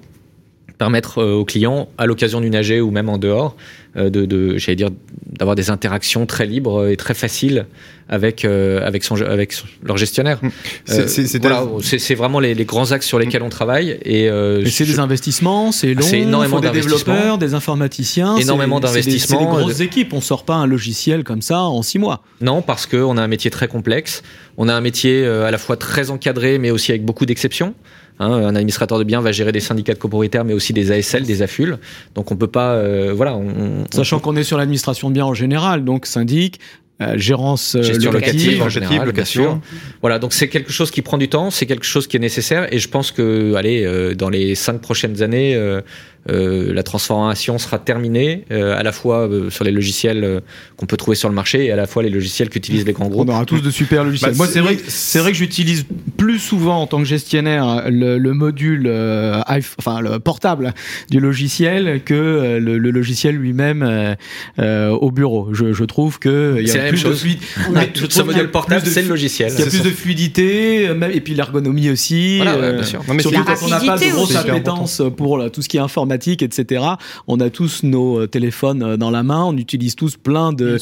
permettre 0.77 1.19
euh, 1.19 1.33
aux 1.33 1.45
clients, 1.45 1.88
à 1.97 2.05
l'occasion 2.05 2.41
d'une 2.41 2.55
AG 2.55 2.79
ou 2.81 2.91
même 2.91 3.09
en 3.09 3.17
dehors, 3.17 3.55
euh, 3.97 4.09
de, 4.09 4.25
de 4.25 4.57
j'allais 4.57 4.75
dire, 4.75 4.89
d'avoir 5.27 5.55
des 5.55 5.69
interactions 5.69 6.25
très 6.25 6.45
libres 6.45 6.88
et 6.88 6.97
très 6.97 7.13
faciles 7.13 7.65
avec 8.07 8.45
euh, 8.45 8.85
avec 8.85 9.03
son 9.03 9.15
avec 9.21 9.53
son- 9.53 9.65
leur 9.83 9.97
gestionnaire. 9.97 10.39
C'est- 10.85 11.01
Euh, 11.01 11.07
c'est- 11.07 11.25
c'est 11.25 11.39
voilà, 11.39 11.61
un- 11.61 12.15
vraiment 12.15 12.39
les, 12.39 12.53
les 12.53 12.65
grands 12.65 12.91
axes 12.91 13.07
sur 13.07 13.17
lesquels 13.19 13.41
on 13.41 13.49
travaille 13.49 13.97
et, 14.03 14.29
euh, 14.29 14.63
c'est 14.65 14.85
je- 14.85 14.91
des 14.93 14.99
investissements, 14.99 15.71
c'est 15.71 15.93
long, 15.93 16.01
C'est 16.01 16.19
énormément 16.19 16.59
des 16.59 16.67
d'investissements. 16.67 17.13
développeurs, 17.13 17.38
des 17.39 17.53
informaticiens, 17.53 18.35
Énormément 18.38 18.79
c'est- 18.81 18.88
c'est 18.88 18.93
des- 18.93 19.01
d'investissements. 19.05 19.39
Des 19.57 19.63
grosses 19.63 19.79
équipes. 19.79 20.13
On 20.13 20.21
sort 20.21 20.43
pas 20.45 20.55
un 20.55 20.67
logiciel 20.67 21.23
comme 21.23 21.41
ça 21.41 21.61
en 21.61 21.81
six 21.81 21.97
mois. 21.99 22.21
Non, 22.41 22.61
parce 22.61 22.85
qu'on 22.85 23.17
a 23.17 23.21
un 23.21 23.27
métier 23.27 23.49
très 23.49 23.67
complexe. 23.67 24.21
On 24.57 24.67
a 24.69 24.73
un 24.73 24.81
métier 24.81 25.23
euh, 25.25 25.45
à 25.45 25.51
la 25.51 25.57
fois 25.57 25.75
très 25.77 26.09
encadré, 26.11 26.59
mais 26.59 26.69
aussi 26.71 26.91
avec 26.91 27.03
beaucoup 27.03 27.25
d'exceptions. 27.25 27.73
Hein, 28.19 28.32
un 28.32 28.56
administrateur 28.56 28.97
de 28.97 29.04
biens 29.04 29.19
va 29.21 29.32
gérer 29.32 29.51
des 29.51 29.60
syndicats 29.60 29.93
de 29.93 29.99
copropriétaires, 29.99 30.45
mais 30.45 30.54
aussi 30.54 30.71
des 30.71 30.91
ASL, 30.91 31.23
des 31.23 31.41
AFUL. 31.41 31.78
Donc 32.15 32.32
on 32.32 32.38
peut 32.38 32.47
pas, 32.47 32.73
euh, 32.75 33.13
voilà, 33.13 33.36
on, 33.36 33.47
on- 33.47 33.84
Sachant 33.93 34.19
qu'on 34.19 34.36
est 34.38 34.43
sur 34.43 34.58
l'administration 34.58 35.10
de 35.10 35.15
biens 35.15 35.25
en 35.25 35.34
général, 35.34 35.84
donc 35.84 36.06
syndic, 36.06 36.60
euh, 37.01 37.17
gérance 37.17 37.75
euh, 37.75 37.84
gestion 37.84 38.12
locative, 38.13 38.34
locative. 38.60 38.62
en 38.62 38.65
locative, 38.65 38.88
général, 38.89 39.08
location. 39.08 39.62
Voilà, 40.01 40.17
donc 40.17 40.32
c'est 40.32 40.47
quelque 40.47 40.71
chose 40.71 40.91
qui 40.91 41.01
prend 41.01 41.17
du 41.17 41.28
temps, 41.28 41.49
c'est 41.51 41.65
quelque 41.65 41.86
chose 41.86 42.08
qui 42.08 42.15
est 42.15 42.21
nécessaire, 42.21 42.73
et 42.73 42.80
je 42.80 42.88
pense 42.88 43.12
que, 43.12 43.54
allez, 43.56 43.84
euh, 43.84 44.13
dans 44.15 44.30
les 44.30 44.56
cinq 44.56 44.80
prochaines 44.80 45.21
années, 45.21 45.54
euh, 45.56 45.82
la 46.27 46.83
transformation 46.83 47.57
sera 47.57 47.77
terminée, 47.79 48.45
euh, 48.51 48.77
à 48.77 48.83
la 48.83 48.91
fois 48.91 49.27
euh, 49.29 49.49
sur 49.49 49.63
les 49.63 49.71
logiciels 49.71 50.23
euh, 50.23 50.39
qu'on 50.77 50.85
peut 50.85 50.97
trouver 50.97 51.15
sur 51.15 51.29
le 51.29 51.35
marché, 51.35 51.65
et 51.65 51.71
à 51.71 51.75
la 51.75 51.85
fois 51.88 52.01
les 52.03 52.09
logiciels 52.09 52.49
qu'utilisent 52.49 52.85
les 52.85 52.93
grands 52.93 53.05
On 53.05 53.09
groupes. 53.09 53.29
aura 53.29 53.45
tous 53.45 53.61
de 53.61 53.69
super 53.71 54.03
logiciels. 54.03 54.31
Bah, 54.31 54.38
Moi, 54.38 54.47
c'est- 54.47 54.59
vrai, 54.59 54.75
que- 54.77 54.83
c'est 54.88 55.19
vrai 55.19 55.31
que 55.31 55.38
j'utilise 55.38 55.85
plus 56.17 56.39
souvent 56.39 56.81
en 56.81 56.88
tant 56.88 56.97
que 56.99 57.05
gestionnaire 57.05 57.83
le, 57.89 58.17
le 58.17 58.33
module, 58.33 58.85
euh, 58.88 59.41
enfin 59.79 60.01
le 60.01 60.19
portable 60.19 60.73
du 61.11 61.19
logiciel 61.19 62.01
que 62.03 62.13
euh, 62.13 62.59
le, 62.59 62.77
le 62.77 62.91
logiciel 62.91 63.35
lui-même 63.35 63.83
euh, 63.83 64.15
euh, 64.59 64.89
au 64.89 65.11
bureau. 65.11 65.49
Je, 65.53 65.73
je 65.73 65.83
trouve 65.83 66.19
que 66.19 66.55
il 66.59 66.65
y 66.65 66.67
C'est 66.67 66.79
a 66.79 66.83
la 66.83 66.89
plus 66.89 67.03
même 67.03 67.11
de 67.11 67.17
chose. 67.17 67.21
fluid- 67.23 67.39
On 67.71 67.75
a 67.75 67.85
tout 67.85 68.05
ce 68.09 68.21
modèle 68.23 68.49
portable, 68.51 68.81
plus 68.81 68.89
de 68.89 68.93
c'est 68.93 69.01
le 69.03 69.09
logiciel. 69.09 69.51
Il 69.53 69.59
y 69.59 69.63
a 69.63 69.67
plus 69.67 69.83
de 69.83 69.89
fluidité, 69.89 70.88
euh, 70.89 70.95
même- 70.95 71.11
et 71.11 71.21
puis 71.21 71.33
l'ergonomie 71.35 71.89
aussi. 71.89 72.38
Voilà, 72.38 72.57
ouais, 72.57 72.63
euh, 72.63 72.73
bien 72.73 72.83
sûr. 72.83 73.01
Non, 73.07 73.13
mais 73.13 73.21
Surtout 73.21 73.43
quand 73.43 73.55
on 73.63 73.67
n'a 73.67 73.77
pas 73.79 73.83
de 73.83 73.89
rapidité 73.89 74.11
grosse 74.11 74.29
aussi. 74.29 74.38
appétence 74.38 75.01
pour 75.17 75.38
là, 75.38 75.49
tout 75.49 75.61
ce 75.61 75.69
qui 75.69 75.77
est 75.77 75.81
informatique, 75.81 76.14
etc. 76.41 76.84
On 77.28 77.39
a 77.39 77.49
tous 77.49 77.84
nos 77.84 78.21
euh, 78.21 78.28
téléphones 78.28 78.84
euh, 78.84 78.97
dans 78.97 79.12
la 79.12 79.23
main, 79.23 79.43
on 79.43 79.56
utilise 79.58 79.95
tous 79.95 80.15
plein 80.17 80.54
de 80.54 80.78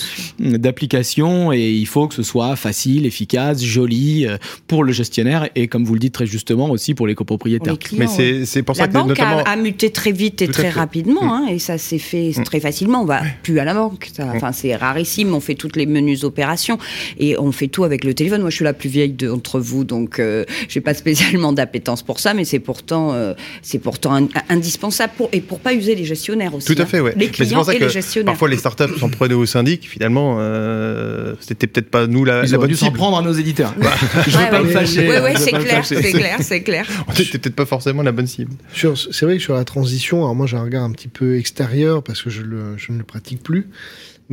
d'applications 0.57 1.51
et 1.51 1.71
il 1.71 1.85
faut 1.87 2.07
que 2.07 2.15
ce 2.15 2.23
soit 2.23 2.55
facile, 2.55 3.05
efficace, 3.05 3.63
joli 3.63 4.25
euh, 4.25 4.37
pour 4.67 4.83
le 4.83 4.91
gestionnaire 4.91 5.49
et 5.55 5.67
comme 5.67 5.83
vous 5.85 5.93
le 5.93 5.99
dites 5.99 6.13
très 6.13 6.25
justement 6.25 6.69
aussi 6.69 6.93
pour 6.93 7.07
les 7.07 7.13
Pour 7.15 7.19
copropriétaires. 7.25 7.73
les 7.73 7.79
clients, 7.79 7.99
Mais 7.99 8.07
ouais. 8.07 8.13
c'est 8.15 8.45
c'est 8.45 8.63
pour 8.63 8.75
ça 8.75 8.83
La 8.83 8.87
que 8.89 8.93
banque 8.93 9.07
notamment. 9.09 9.39
a, 9.43 9.49
a 9.51 9.55
muté 9.55 9.89
très 9.91 10.11
vite 10.11 10.41
et 10.41 10.47
Tout 10.47 10.53
très 10.53 10.69
rapidement, 10.69 11.21
hein, 11.35 11.47
et 11.49 11.59
ça 11.59 11.77
s'est 11.77 11.97
fait 11.99 12.31
très 12.45 12.59
facilement. 12.59 13.01
On 13.01 13.05
va 13.05 13.21
plus 13.43 13.59
à 13.59 13.65
la 13.65 13.73
banque. 13.73 14.09
ça- 14.13 14.31
Enfin, 14.35 14.51
c'est 14.51 14.75
rarissime. 14.75 15.33
On 15.33 15.39
fait 15.39 15.55
toutes 15.55 15.75
les 15.75 15.85
menus 15.85 16.23
opérations 16.23 16.77
et 17.19 17.37
on 17.37 17.51
fait 17.51 17.67
tout 17.67 17.83
avec 17.83 18.03
le 18.03 18.13
téléphone. 18.13 18.41
Moi, 18.41 18.49
je 18.49 18.55
suis 18.55 18.65
la 18.65 18.73
plus 18.73 18.89
vieille 18.89 19.11
d'entre 19.13 19.59
vous, 19.59 19.83
donc 19.83 20.19
euh, 20.19 20.45
j'ai 20.69 20.81
pas 20.81 20.93
spécialement 20.93 21.53
d'appétence 21.53 22.01
pour 22.03 22.19
ça, 22.19 22.33
mais 22.33 22.45
c'est 22.45 22.59
pourtant, 22.59 23.13
euh, 23.13 23.33
c'est 23.61 23.79
pourtant 23.79 24.13
in- 24.15 24.27
indispensable. 24.49 25.13
pour, 25.17 25.22
et 25.31 25.41
pour 25.41 25.59
pas 25.59 25.73
user 25.73 25.95
les 25.95 26.05
gestionnaires 26.05 26.53
aussi. 26.55 26.73
Tout 26.73 26.79
à 26.79 26.83
hein. 26.83 26.87
fait, 26.87 26.99
ouais. 26.99 27.11
Les 27.11 27.17
Mais 27.17 27.25
c'est 27.25 27.31
clients 27.31 27.57
pour 27.57 27.65
ça 27.65 27.73
et 27.75 27.79
que 27.79 27.83
les 27.85 27.89
gestionnaires. 27.89 28.33
Parfois, 28.33 28.49
les 28.49 28.57
startups 28.57 28.97
s'en 28.99 29.09
prenaient 29.09 29.33
au 29.33 29.45
syndic. 29.45 29.87
Finalement, 29.89 30.37
euh, 30.39 31.33
c'était 31.39 31.67
peut-être 31.67 31.89
pas 31.89 32.07
nous 32.07 32.25
la, 32.25 32.43
Ils 32.45 32.51
la 32.51 32.57
bonne 32.57 32.67
dû 32.69 32.75
s'en 32.75 32.91
prendre 32.91 33.17
à 33.17 33.21
nos 33.21 33.33
éditeurs. 33.33 33.73
Je 34.27 34.37
Ouais, 34.37 34.43
veux 34.45 34.49
pas 34.49 34.57
ouais. 34.61 34.67
me 34.67 34.69
fâcher. 34.71 35.07
Ouais, 35.07 35.17
hein, 35.17 35.23
ouais, 35.23 35.33
je 35.33 35.37
veux 35.39 35.43
c'est 35.45 35.51
pas 35.51 35.59
me 35.59 35.63
clair, 35.63 35.85
fâcher. 35.85 36.01
c'est 36.01 36.11
clair, 36.11 36.37
c'est 36.41 36.61
clair. 36.63 36.87
On 37.07 37.13
était 37.13 37.37
peut-être 37.37 37.55
pas 37.55 37.65
forcément 37.65 38.01
la 38.03 38.11
bonne 38.11 38.27
cible. 38.27 38.51
C'est 38.73 39.25
vrai 39.25 39.37
que 39.37 39.43
sur 39.43 39.53
la 39.53 39.63
transition, 39.65 40.17
alors 40.23 40.35
moi 40.35 40.47
j'ai 40.47 40.57
un 40.57 40.63
regard 40.63 40.83
un 40.83 40.91
petit 40.91 41.07
peu 41.07 41.37
extérieur 41.37 42.03
parce 42.03 42.21
que 42.21 42.29
je, 42.29 42.41
le- 42.41 42.77
je 42.77 42.91
ne 42.91 42.97
le 42.97 43.03
pratique 43.03 43.41
plus. 43.43 43.67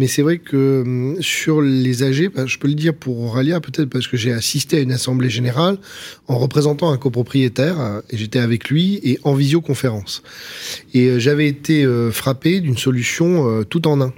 Mais 0.00 0.06
c'est 0.06 0.22
vrai 0.22 0.38
que 0.38 0.80
hum, 0.80 1.16
sur 1.20 1.60
les 1.60 2.02
AG, 2.02 2.30
bah, 2.34 2.46
je 2.46 2.56
peux 2.56 2.68
le 2.68 2.74
dire 2.74 2.94
pour 2.94 3.20
Auralia, 3.20 3.60
peut-être 3.60 3.90
parce 3.90 4.06
que 4.06 4.16
j'ai 4.16 4.32
assisté 4.32 4.78
à 4.78 4.80
une 4.80 4.92
assemblée 4.92 5.28
générale 5.28 5.76
en 6.26 6.38
représentant 6.38 6.90
un 6.90 6.96
copropriétaire, 6.96 7.78
euh, 7.78 8.00
et 8.08 8.16
j'étais 8.16 8.38
avec 8.38 8.70
lui, 8.70 8.98
et 9.02 9.18
en 9.24 9.34
visioconférence. 9.34 10.22
Et 10.94 11.08
euh, 11.08 11.18
j'avais 11.18 11.48
été 11.48 11.84
euh, 11.84 12.10
frappé 12.10 12.60
d'une 12.60 12.78
solution 12.78 13.46
euh, 13.46 13.62
tout 13.62 13.86
en 13.86 14.00
un, 14.00 14.14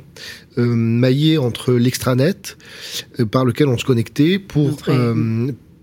euh, 0.57 0.67
maillée 0.67 1.37
entre 1.37 1.73
l'extranet, 1.73 2.57
par 3.33 3.45
lequel 3.45 3.67
on 3.67 3.77
se 3.77 3.85
connectait, 3.85 4.39
pour, 4.39 4.83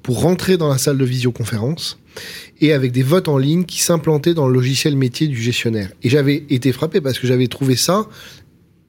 pour 0.01 0.21
rentrer 0.21 0.55
dans 0.55 0.69
la 0.69 0.77
salle 0.77 0.97
de 0.97 1.03
visioconférence, 1.03 1.99
et 2.61 2.71
avec 2.71 2.93
des 2.93 3.03
votes 3.03 3.27
en 3.27 3.37
ligne 3.37 3.65
qui 3.65 3.81
s'implantaient 3.81 4.33
dans 4.33 4.47
le 4.47 4.53
logiciel 4.53 4.95
métier 4.95 5.27
du 5.27 5.41
gestionnaire. 5.41 5.91
Et 6.03 6.09
j'avais 6.09 6.45
été 6.49 6.71
frappé 6.71 7.01
parce 7.01 7.19
que 7.19 7.27
j'avais 7.27 7.47
trouvé 7.47 7.75
ça 7.75 8.07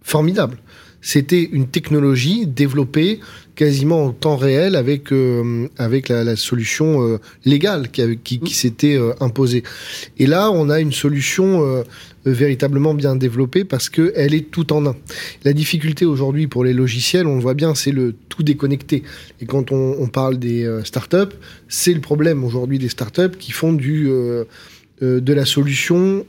formidable. 0.03 0.59
C'était 1.03 1.43
une 1.43 1.67
technologie 1.67 2.47
développée 2.47 3.21
quasiment 3.55 4.07
en 4.07 4.13
temps 4.13 4.37
réel 4.37 4.77
avec 4.77 5.13
euh, 5.13 5.69
avec 5.77 6.09
la, 6.09 6.37
solution 6.37 7.07
euh, 7.07 7.19
légale 7.45 7.91
qui, 7.91 8.41
s'était 8.51 8.97
euh, 8.97 9.13
imposée. 9.21 9.63
Et 10.19 10.27
là, 10.27 10.51
on 10.51 10.69
a 10.69 10.81
une 10.81 10.93
solution 10.93 11.85
véritablement 12.27 12.93
bien 12.95 13.17
développée 13.17 13.65
parce 13.65 13.89
que 13.89 14.13
elle 14.15 14.35
est 14.35 14.51
tout 14.51 14.73
en 14.73 14.87
un. 14.87 14.97
La 15.45 15.53
difficulté 15.53 16.05
aujourd'hui 16.05 16.47
pour 16.47 16.65
les 16.65 16.75
logiciels, 16.75 17.27
on 17.27 17.37
le 17.37 17.41
voit 17.41 17.55
bien, 17.55 17.75
c'est 17.75 17.93
le 17.93 18.15
tout 18.29 18.43
déconnecté. 18.43 19.03
Et 19.41 19.47
quand 19.47 19.73
on, 19.73 19.97
on 19.99 20.07
parle 20.07 20.39
des 20.39 20.81
startups, 20.85 21.37
c'est 21.69 21.95
le 21.95 22.01
problème 22.01 22.45
aujourd'hui 22.45 22.79
des 22.79 22.89
startups 22.89 23.37
qui 23.39 23.53
font 23.53 23.73
du 23.73 24.11
de 25.01 25.33
la 25.33 25.47
solution 25.47 26.27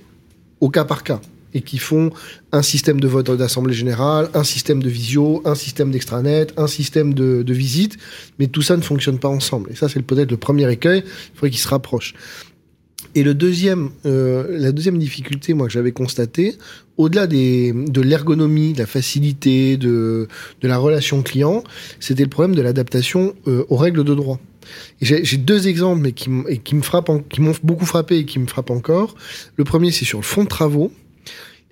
au 0.62 0.70
cas 0.70 0.86
par 0.86 1.04
cas 1.04 1.20
et 1.54 1.62
qui 1.62 1.78
font 1.78 2.12
un 2.52 2.62
système 2.62 3.00
de 3.00 3.08
vote 3.08 3.32
d'assemblée 3.32 3.74
générale, 3.74 4.30
un 4.34 4.44
système 4.44 4.82
de 4.82 4.90
visio, 4.90 5.42
un 5.46 5.56
système 5.56 5.92
d'extranet, 5.92 6.54
un 6.58 6.68
système 6.68 7.14
de, 7.14 7.44
de 7.44 7.54
visite, 7.54 7.98
mais 8.40 8.48
tout 8.48 8.62
ça 8.62 8.78
ne 8.78 8.82
fonctionne 8.82 9.20
pas 9.20 9.30
ensemble. 9.30 9.72
Et 9.72 9.76
ça, 9.76 9.90
c'est 9.90 10.02
peut-être 10.02 10.32
le 10.32 10.38
premier 10.38 10.72
écueil, 10.72 11.04
il 11.06 11.36
faudrait 11.36 11.50
qu'ils 11.50 11.60
se 11.60 11.68
rapprochent. 11.68 12.16
Et 13.16 13.24
le 13.24 13.34
deuxième, 13.34 13.90
euh, 14.06 14.58
la 14.58 14.72
deuxième 14.72 14.98
difficulté, 14.98 15.54
moi, 15.54 15.68
que 15.68 15.74
j'avais 15.74 15.92
constaté, 15.92 16.56
au-delà 16.98 17.28
de 17.28 18.02
l'ergonomie, 18.02 18.74
de 18.74 18.80
la 18.80 18.86
facilité, 18.86 19.76
de, 19.76 20.28
la 20.62 20.78
relation 20.78 21.22
client, 21.22 21.64
c'était 22.00 22.24
le 22.24 22.30
problème 22.30 22.56
de 22.56 22.62
l'adaptation 22.62 23.34
euh, 23.48 23.66
aux 23.70 23.76
règles 23.76 24.04
de 24.04 24.16
droit. 24.16 24.40
J'ai 25.02 25.38
deux 25.38 25.68
exemples, 25.68 26.02
mais 26.02 26.12
qui, 26.14 26.30
qui 26.64 26.76
m'ont 27.42 27.54
beaucoup 27.64 27.86
frappé 27.86 28.20
et 28.20 28.26
qui 28.26 28.40
me 28.40 28.48
frappent 28.48 28.70
encore. 28.70 29.16
Le 29.58 29.64
premier, 29.64 29.92
c'est 29.92 30.06
sur 30.06 30.20
le 30.20 30.24
fonds 30.24 30.44
de 30.44 30.50
travaux. 30.50 30.92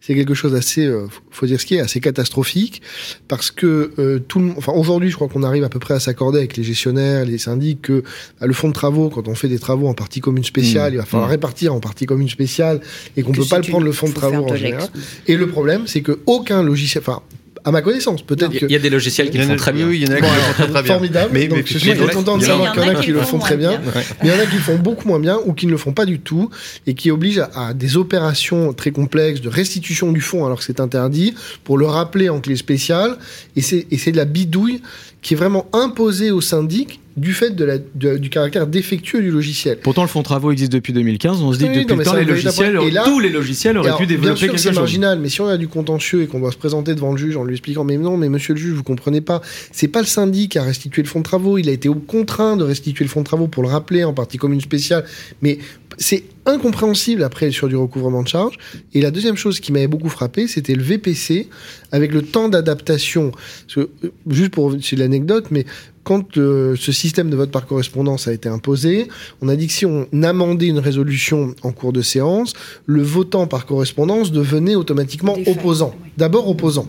C'est 0.09 0.15
quelque 0.15 0.33
chose 0.33 0.53
d'assez, 0.53 0.87
euh, 0.87 1.05
faut 1.29 1.45
dire 1.45 1.61
ce 1.61 1.67
qui 1.67 1.75
est, 1.75 1.81
assez 1.81 1.99
catastrophique, 1.99 2.81
parce 3.27 3.51
que 3.51 3.91
euh, 3.99 4.17
tout 4.17 4.39
le, 4.39 4.53
enfin 4.57 4.73
aujourd'hui, 4.73 5.11
je 5.11 5.15
crois 5.15 5.27
qu'on 5.27 5.43
arrive 5.43 5.63
à 5.63 5.69
peu 5.69 5.77
près 5.77 5.93
à 5.93 5.99
s'accorder 5.99 6.39
avec 6.39 6.57
les 6.57 6.63
gestionnaires, 6.63 7.25
les 7.25 7.37
syndics, 7.37 7.83
que 7.83 8.01
bah, 8.41 8.47
le 8.47 8.53
fonds 8.53 8.69
de 8.69 8.73
travaux, 8.73 9.09
quand 9.09 9.27
on 9.27 9.35
fait 9.35 9.49
des 9.49 9.59
travaux 9.59 9.87
en 9.87 9.93
partie 9.93 10.19
commune 10.19 10.43
spéciale, 10.43 10.93
Mmh. 10.93 10.95
il 10.95 10.97
va 10.97 11.05
falloir 11.05 11.29
Mmh. 11.29 11.31
répartir 11.31 11.75
en 11.75 11.79
partie 11.79 12.07
commune 12.07 12.27
spéciale, 12.27 12.81
et 13.17 13.21
qu'on 13.21 13.33
peut 13.33 13.43
si 13.43 13.49
pas 13.49 13.59
le 13.59 13.67
prendre 13.67 13.85
le 13.85 13.91
fonds 13.91 14.09
de 14.09 14.15
travaux 14.15 14.49
en 14.49 14.55
général. 14.55 14.89
Et 15.27 15.37
le 15.37 15.45
problème, 15.45 15.83
c'est 15.85 16.01
que 16.01 16.17
aucun 16.25 16.63
logiciel, 16.63 17.03
enfin, 17.05 17.21
à 17.65 17.71
ma 17.71 17.81
connaissance, 17.81 18.21
peut-être 18.21 18.51
Il 18.51 18.55
y 18.55 18.59
que 18.59 18.65
a- 18.65 18.67
il 18.69 18.71
y 18.71 18.75
a 18.75 18.79
des 18.79 18.89
logiciels 18.89 19.29
qui 19.29 19.37
le 19.37 19.45
font 19.45 19.55
très 19.55 19.71
bien. 19.73 19.87
oui, 19.87 19.99
il 20.01 20.07
y 20.07 20.11
en 20.11 20.15
a 20.15 20.17
qui 20.17 20.21
le 20.21 20.27
font 20.29 20.53
très, 20.73 20.83
bien. 20.83 20.93
formidable. 20.93 21.29
Mais- 21.33 21.47
donc 21.47 21.63
je 21.65 21.77
suis 21.77 21.93
content 21.95 22.37
de 22.37 22.43
il 22.43 22.47
y 22.47 22.51
en 22.51 22.55
a- 22.55 22.57
savoir 22.65 22.73
qu'il 22.73 22.83
y 22.83 22.85
en 22.85 22.89
a 22.89 23.01
qui 23.03 23.11
le 23.11 23.21
font 23.21 23.39
très 23.39 23.57
bien. 23.57 23.81
Mais 24.23 24.29
il 24.29 24.29
y 24.29 24.31
en 24.33 24.39
a 24.39 24.45
qui 24.45 24.55
le 24.55 24.61
font 24.61 24.77
beaucoup 24.77 25.07
moins 25.07 25.19
bien 25.19 25.37
ou 25.45 25.53
qui 25.53 25.65
ne 25.65 25.71
le 25.71 25.77
font 25.77 25.91
pas 25.93 26.05
du 26.05 26.19
tout 26.19 26.49
et 26.87 26.93
qui 26.93 27.11
obligent 27.11 27.43
à, 27.53 27.73
des 27.73 27.97
opérations 27.97 28.73
très 28.73 28.91
complexes 28.91 29.41
de 29.41 29.49
restitution 29.49 30.11
du 30.11 30.21
fonds 30.21 30.45
alors 30.45 30.59
que 30.59 30.63
c'est 30.63 30.79
interdit 30.79 31.33
pour 31.63 31.77
le 31.77 31.85
rappeler 31.85 32.29
en 32.29 32.39
clé 32.39 32.55
spéciale. 32.55 33.17
Et 33.55 33.61
c'est 33.61 33.87
et 33.91 33.97
c'est 33.97 34.11
de 34.11 34.17
la 34.17 34.25
bidouille 34.25 34.81
qui 35.21 35.33
est 35.33 35.37
vraiment 35.37 35.67
imposée 35.73 36.31
au 36.31 36.41
syndic 36.41 36.99
du 37.17 37.33
fait 37.33 37.49
de 37.49 37.65
la, 37.65 37.77
de- 37.77 38.17
du 38.17 38.29
caractère 38.29 38.65
défectueux 38.65 39.21
du 39.21 39.29
logiciel. 39.31 39.79
Pourtant, 39.83 40.03
le 40.03 40.07
fonds 40.07 40.19
de 40.19 40.23
travaux 40.23 40.51
existe 40.51 40.71
depuis 40.71 40.93
2015. 40.93 41.41
On 41.41 41.51
se 41.51 41.57
dit 41.57 41.65
Oui, 41.65 41.71
que 41.73 41.79
depuis 41.79 41.91
non, 41.91 41.97
le 41.99 42.05
temps, 42.05 42.13
les 42.15 42.23
logiciels, 42.23 42.79
et 42.81 42.91
là- 42.91 43.03
tous 43.03 43.19
les 43.19 43.27
logiciels 43.29 43.77
auraient 43.77 43.87
alors, 43.89 43.99
pu 43.99 44.05
bien 44.05 44.15
développer 44.15 44.37
sûr, 44.37 44.47
quelque 44.47 44.57
c'est 44.61 44.69
chose. 44.69 44.77
marginal, 44.77 45.19
mais 45.19 45.27
si 45.27 45.41
on 45.41 45.47
a 45.47 45.57
du 45.57 45.67
contentieux 45.67 46.21
et 46.21 46.27
qu'on 46.27 46.39
doit 46.39 46.51
se 46.53 46.57
présenter 46.57 46.95
devant 46.95 47.11
le 47.11 47.17
juge 47.17 47.35
en 47.35 47.43
lui 47.43 47.55
expliquant, 47.55 47.83
mais 47.83 47.97
non, 47.97 48.15
mais 48.15 48.29
monsieur 48.29 48.53
le 48.53 48.59
juge, 48.61 48.71
vous 48.73 48.83
comprenez 48.83 49.19
pas, 49.19 49.41
c'est 49.73 49.89
pas 49.89 49.99
le 49.99 50.05
syndic 50.05 50.51
qui 50.53 50.59
a 50.59 50.63
restitué 50.63 51.01
le 51.01 51.09
fonds 51.09 51.19
de 51.19 51.25
travaux, 51.25 51.57
il 51.57 51.67
a 51.67 51.73
été 51.73 51.89
contraint 52.07 52.55
de 52.55 52.63
restituer 52.63 53.03
le 53.03 53.09
fonds 53.09 53.19
de 53.21 53.25
travaux 53.25 53.47
pour 53.47 53.63
le 53.63 53.69
rappeler 53.69 54.05
en 54.05 54.13
partie 54.13 54.37
commune 54.37 54.61
spéciale, 54.61 55.03
mais 55.41 55.59
c'est 55.99 56.23
incompréhensible 56.45 57.23
après 57.23 57.51
sur 57.51 57.67
du 57.67 57.75
recouvrement 57.75 58.23
de 58.23 58.27
charges. 58.27 58.57
Et 58.93 59.01
la 59.01 59.11
deuxième 59.11 59.35
chose 59.35 59.59
qui 59.59 59.71
m'avait 59.71 59.87
beaucoup 59.87 60.09
frappé, 60.09 60.47
c'était 60.47 60.73
le 60.73 60.81
VPC 60.81 61.47
avec 61.91 62.13
le 62.13 62.21
temps 62.23 62.49
d'adaptation. 62.49 63.31
Euh, 63.77 63.87
Juste 64.27 64.51
pour 64.51 64.75
c'est 64.81 64.95
l'anecdote, 64.95 65.47
mais 65.51 65.65
quand 66.03 66.37
euh, 66.37 66.75
ce 66.75 66.91
système 66.91 67.29
de 67.29 67.35
vote 67.35 67.51
par 67.51 67.67
correspondance 67.67 68.27
a 68.27 68.33
été 68.33 68.49
imposé, 68.49 69.07
on 69.41 69.49
a 69.49 69.55
dit 69.55 69.67
que 69.67 69.73
si 69.73 69.85
on 69.85 70.07
amendait 70.23 70.67
une 70.67 70.79
résolution 70.79 71.53
en 71.61 71.71
cours 71.71 71.93
de 71.93 72.01
séance, 72.01 72.53
le 72.85 73.03
votant 73.03 73.45
par 73.45 73.65
correspondance 73.65 74.31
devenait 74.31 74.75
automatiquement 74.75 75.37
opposant. 75.45 75.93
oui. 76.01 76.09
D'abord 76.17 76.49
opposant. 76.49 76.87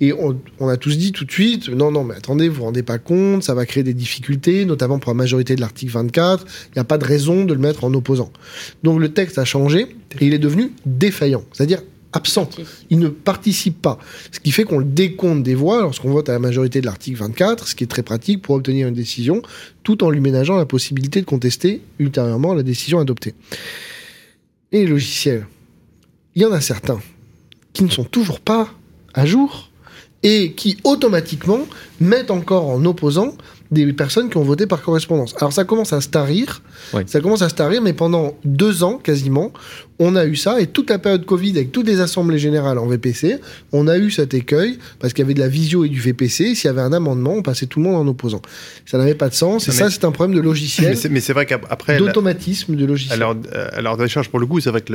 Et 0.00 0.12
on, 0.14 0.40
on 0.58 0.68
a 0.68 0.76
tous 0.76 0.96
dit 0.96 1.12
tout 1.12 1.24
de 1.24 1.30
suite, 1.30 1.68
non, 1.68 1.90
non, 1.90 2.04
mais 2.04 2.14
attendez, 2.14 2.48
vous 2.48 2.56
vous 2.56 2.64
rendez 2.64 2.82
pas 2.82 2.98
compte, 2.98 3.42
ça 3.42 3.54
va 3.54 3.66
créer 3.66 3.82
des 3.82 3.92
difficultés, 3.92 4.64
notamment 4.64 4.98
pour 4.98 5.10
la 5.10 5.16
majorité 5.16 5.56
de 5.56 5.60
l'article 5.60 5.92
24. 5.92 6.46
Il 6.68 6.72
n'y 6.76 6.80
a 6.80 6.84
pas 6.84 6.96
de 6.96 7.04
raison 7.04 7.44
de 7.44 7.52
le 7.52 7.60
mettre 7.60 7.84
en 7.84 7.92
opposant. 7.92 8.32
Donc 8.82 8.98
le 8.98 9.12
texte 9.12 9.38
a 9.38 9.44
changé 9.44 9.96
et 10.20 10.26
il 10.26 10.32
est 10.32 10.38
devenu 10.38 10.72
défaillant, 10.86 11.44
c'est-à-dire 11.52 11.82
absent. 12.12 12.48
Il 12.88 12.98
ne 12.98 13.08
participe 13.08 13.80
pas. 13.80 13.98
Ce 14.32 14.40
qui 14.40 14.50
fait 14.50 14.64
qu'on 14.64 14.78
le 14.78 14.84
décompte 14.84 15.42
des 15.42 15.54
voix 15.54 15.82
lorsqu'on 15.82 16.10
vote 16.10 16.28
à 16.28 16.32
la 16.32 16.38
majorité 16.38 16.80
de 16.80 16.86
l'article 16.86 17.18
24, 17.18 17.68
ce 17.68 17.74
qui 17.74 17.84
est 17.84 17.86
très 17.86 18.02
pratique 18.02 18.42
pour 18.42 18.56
obtenir 18.56 18.88
une 18.88 18.94
décision, 18.94 19.42
tout 19.82 20.02
en 20.02 20.10
lui 20.10 20.20
ménageant 20.20 20.56
la 20.56 20.66
possibilité 20.66 21.20
de 21.20 21.26
contester 21.26 21.82
ultérieurement 21.98 22.54
la 22.54 22.62
décision 22.62 22.98
adoptée. 22.98 23.34
Et 24.72 24.80
les 24.80 24.86
logiciels, 24.86 25.46
il 26.34 26.42
y 26.42 26.44
en 26.44 26.52
a 26.52 26.60
certains 26.60 27.00
qui 27.72 27.84
ne 27.84 27.90
sont 27.90 28.04
toujours 28.04 28.40
pas 28.40 28.72
à 29.14 29.26
jour 29.26 29.69
et 30.22 30.52
qui 30.52 30.76
automatiquement 30.84 31.60
mettent 32.00 32.30
encore 32.30 32.68
en 32.68 32.84
opposant 32.84 33.34
des 33.70 33.92
personnes 33.92 34.28
qui 34.30 34.36
ont 34.36 34.42
voté 34.42 34.66
par 34.66 34.82
correspondance. 34.82 35.34
Alors 35.38 35.52
ça 35.52 35.64
commence 35.64 35.92
à 35.92 36.00
se 36.00 36.08
tarir, 36.08 36.60
Ouais. 36.92 37.04
ça 37.06 37.20
commence 37.20 37.42
à 37.42 37.48
se 37.48 37.54
tarir, 37.54 37.80
mais 37.80 37.92
pendant 37.92 38.34
deux 38.44 38.82
ans 38.82 38.98
quasiment, 38.98 39.52
on 40.02 40.16
a 40.16 40.24
eu 40.24 40.34
ça, 40.34 40.60
et 40.60 40.66
toute 40.66 40.88
la 40.90 40.98
période 40.98 41.24
Covid, 41.24 41.50
avec 41.52 41.70
toutes 41.72 41.86
les 41.86 42.00
assemblées 42.00 42.38
générales 42.38 42.78
en 42.78 42.86
VPC, 42.86 43.38
on 43.72 43.86
a 43.86 43.98
eu 43.98 44.10
cet 44.10 44.34
écueil, 44.34 44.78
parce 44.98 45.12
qu'il 45.12 45.22
y 45.22 45.26
avait 45.26 45.34
de 45.34 45.40
la 45.40 45.48
visio 45.48 45.84
et 45.84 45.88
du 45.88 46.00
VPC, 46.00 46.54
s'il 46.54 46.64
y 46.64 46.68
avait 46.68 46.80
un 46.80 46.92
amendement, 46.92 47.34
on 47.34 47.42
passait 47.42 47.66
tout 47.66 47.78
le 47.80 47.84
monde 47.84 47.96
en 47.96 48.06
opposant. 48.10 48.40
Ça 48.86 48.96
n'avait 48.98 49.14
pas 49.14 49.28
de 49.28 49.34
sens, 49.34 49.68
et 49.68 49.72
ça 49.72 49.90
c'est 49.90 50.04
un 50.04 50.10
problème 50.10 50.34
de 50.36 50.42
logiciel, 50.42 50.96
mais 51.10 51.20
c'est 51.20 51.32
vrai 51.34 51.46
qu'après, 51.46 51.98
d'automatisme 51.98 52.74
de 52.74 52.84
logiciel. 52.86 53.14
Alors, 53.22 53.36
euh, 53.54 53.68
alors 53.74 53.96
de 53.96 54.06
charge 54.06 54.30
pour 54.30 54.40
le 54.40 54.46
coup, 54.46 54.58
c'est 54.60 54.70
vrai 54.70 54.80
que 54.80 54.92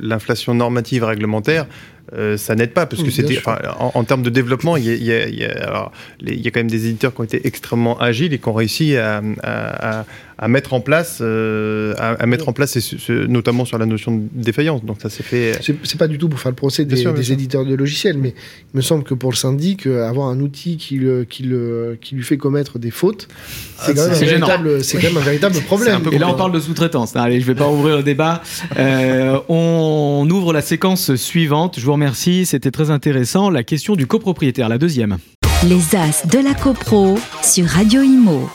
l'inflation 0.00 0.54
normative 0.54 1.04
réglementaire, 1.04 1.66
euh, 2.12 2.36
ça 2.36 2.54
n'aide 2.54 2.70
pas 2.72 2.86
parce 2.86 3.02
que 3.02 3.08
Oui, 3.08 3.12
c'était, 3.12 3.40
en, 3.80 3.90
en 3.94 4.04
termes 4.04 4.22
de 4.22 4.30
développement, 4.30 4.76
il 4.76 4.84
y 4.84 5.10
a, 5.12 5.26
y 5.28 5.42
y 5.42 6.30
y 6.30 6.52
quand 6.52 6.60
même 6.60 6.70
des 6.70 6.86
éditeurs 6.86 7.12
qui 7.12 7.20
ont 7.20 7.24
été 7.24 7.44
extrêmement 7.48 7.98
agiles 7.98 8.32
et 8.32 8.38
qui 8.38 8.48
ont 8.48 8.52
réussi 8.54 8.96
à, 8.96 9.20
à- 9.42 10.00
à- 10.00 10.04
à 10.38 10.48
mettre 10.48 10.74
en 10.74 10.80
place, 10.80 11.18
euh, 11.22 11.94
à, 11.96 12.10
à 12.22 12.26
mettre 12.26 12.48
en 12.48 12.52
place, 12.52 12.76
et 12.76 13.12
notamment 13.26 13.64
sur 13.64 13.78
la 13.78 13.86
notion 13.86 14.16
de 14.16 14.22
défaillance. 14.34 14.84
Donc 14.84 14.98
ça 15.00 15.08
s'est 15.08 15.22
fait. 15.22 15.58
C'est 15.62 15.96
pas 15.98 16.08
du 16.08 16.18
tout 16.18 16.28
pour 16.28 16.38
faire 16.38 16.52
le 16.52 16.56
procès 16.56 16.84
Bien 16.84 16.94
des, 16.96 17.00
sûr, 17.00 17.12
bien 17.12 17.20
des 17.20 17.24
sûr. 17.26 17.32
éditeurs 17.34 17.64
de 17.64 17.74
logiciels, 17.74 18.18
mais 18.18 18.34
il 18.74 18.76
me 18.76 18.82
semble 18.82 19.02
que 19.04 19.14
pour 19.14 19.30
le 19.30 19.36
syndic, 19.36 19.86
euh, 19.86 20.06
avoir 20.06 20.28
un 20.28 20.40
outil 20.40 20.76
qui, 20.76 20.96
le, 20.98 21.24
qui, 21.24 21.42
le, 21.44 21.96
qui 22.00 22.14
lui 22.16 22.22
fait 22.22 22.36
commettre 22.36 22.78
des 22.78 22.90
fautes, 22.90 23.28
c'est 23.78 23.94
quand, 23.94 24.02
même 24.02 24.10
un 24.10 24.14
c'est 24.14 24.26
gênant. 24.26 24.46
véritable- 24.46 24.84
c'est 24.84 24.98
quand 24.98 25.08
même 25.08 25.16
un 25.16 25.24
véritable 25.24 25.56
problème. 25.62 26.02
Et 26.12 26.18
là, 26.18 26.28
on 26.28 26.34
parle 26.34 26.52
de 26.52 26.60
sous-traitance. 26.60 27.16
Allez, 27.16 27.40
je 27.40 27.46
vais 27.46 27.54
pas 27.54 27.68
ouvrir 27.70 27.96
le 27.96 28.02
débat. 28.02 28.42
Euh, 28.78 29.38
on 29.48 30.28
ouvre 30.30 30.52
la 30.52 30.60
séquence 30.60 31.14
suivante. 31.14 31.76
Je 31.80 31.84
vous 31.86 31.92
remercie. 31.92 32.44
C'était 32.44 32.70
très 32.70 32.90
intéressant. 32.90 33.48
La 33.48 33.62
question 33.62 33.96
du 33.96 34.06
copropriétaire, 34.06 34.68
la 34.68 34.78
deuxième. 34.78 35.16
Les 35.66 35.96
As 35.96 36.26
de 36.26 36.38
la 36.44 36.52
CoPro 36.54 37.18
sur 37.42 37.64
Radio 37.66 38.02
Imo. 38.02 38.50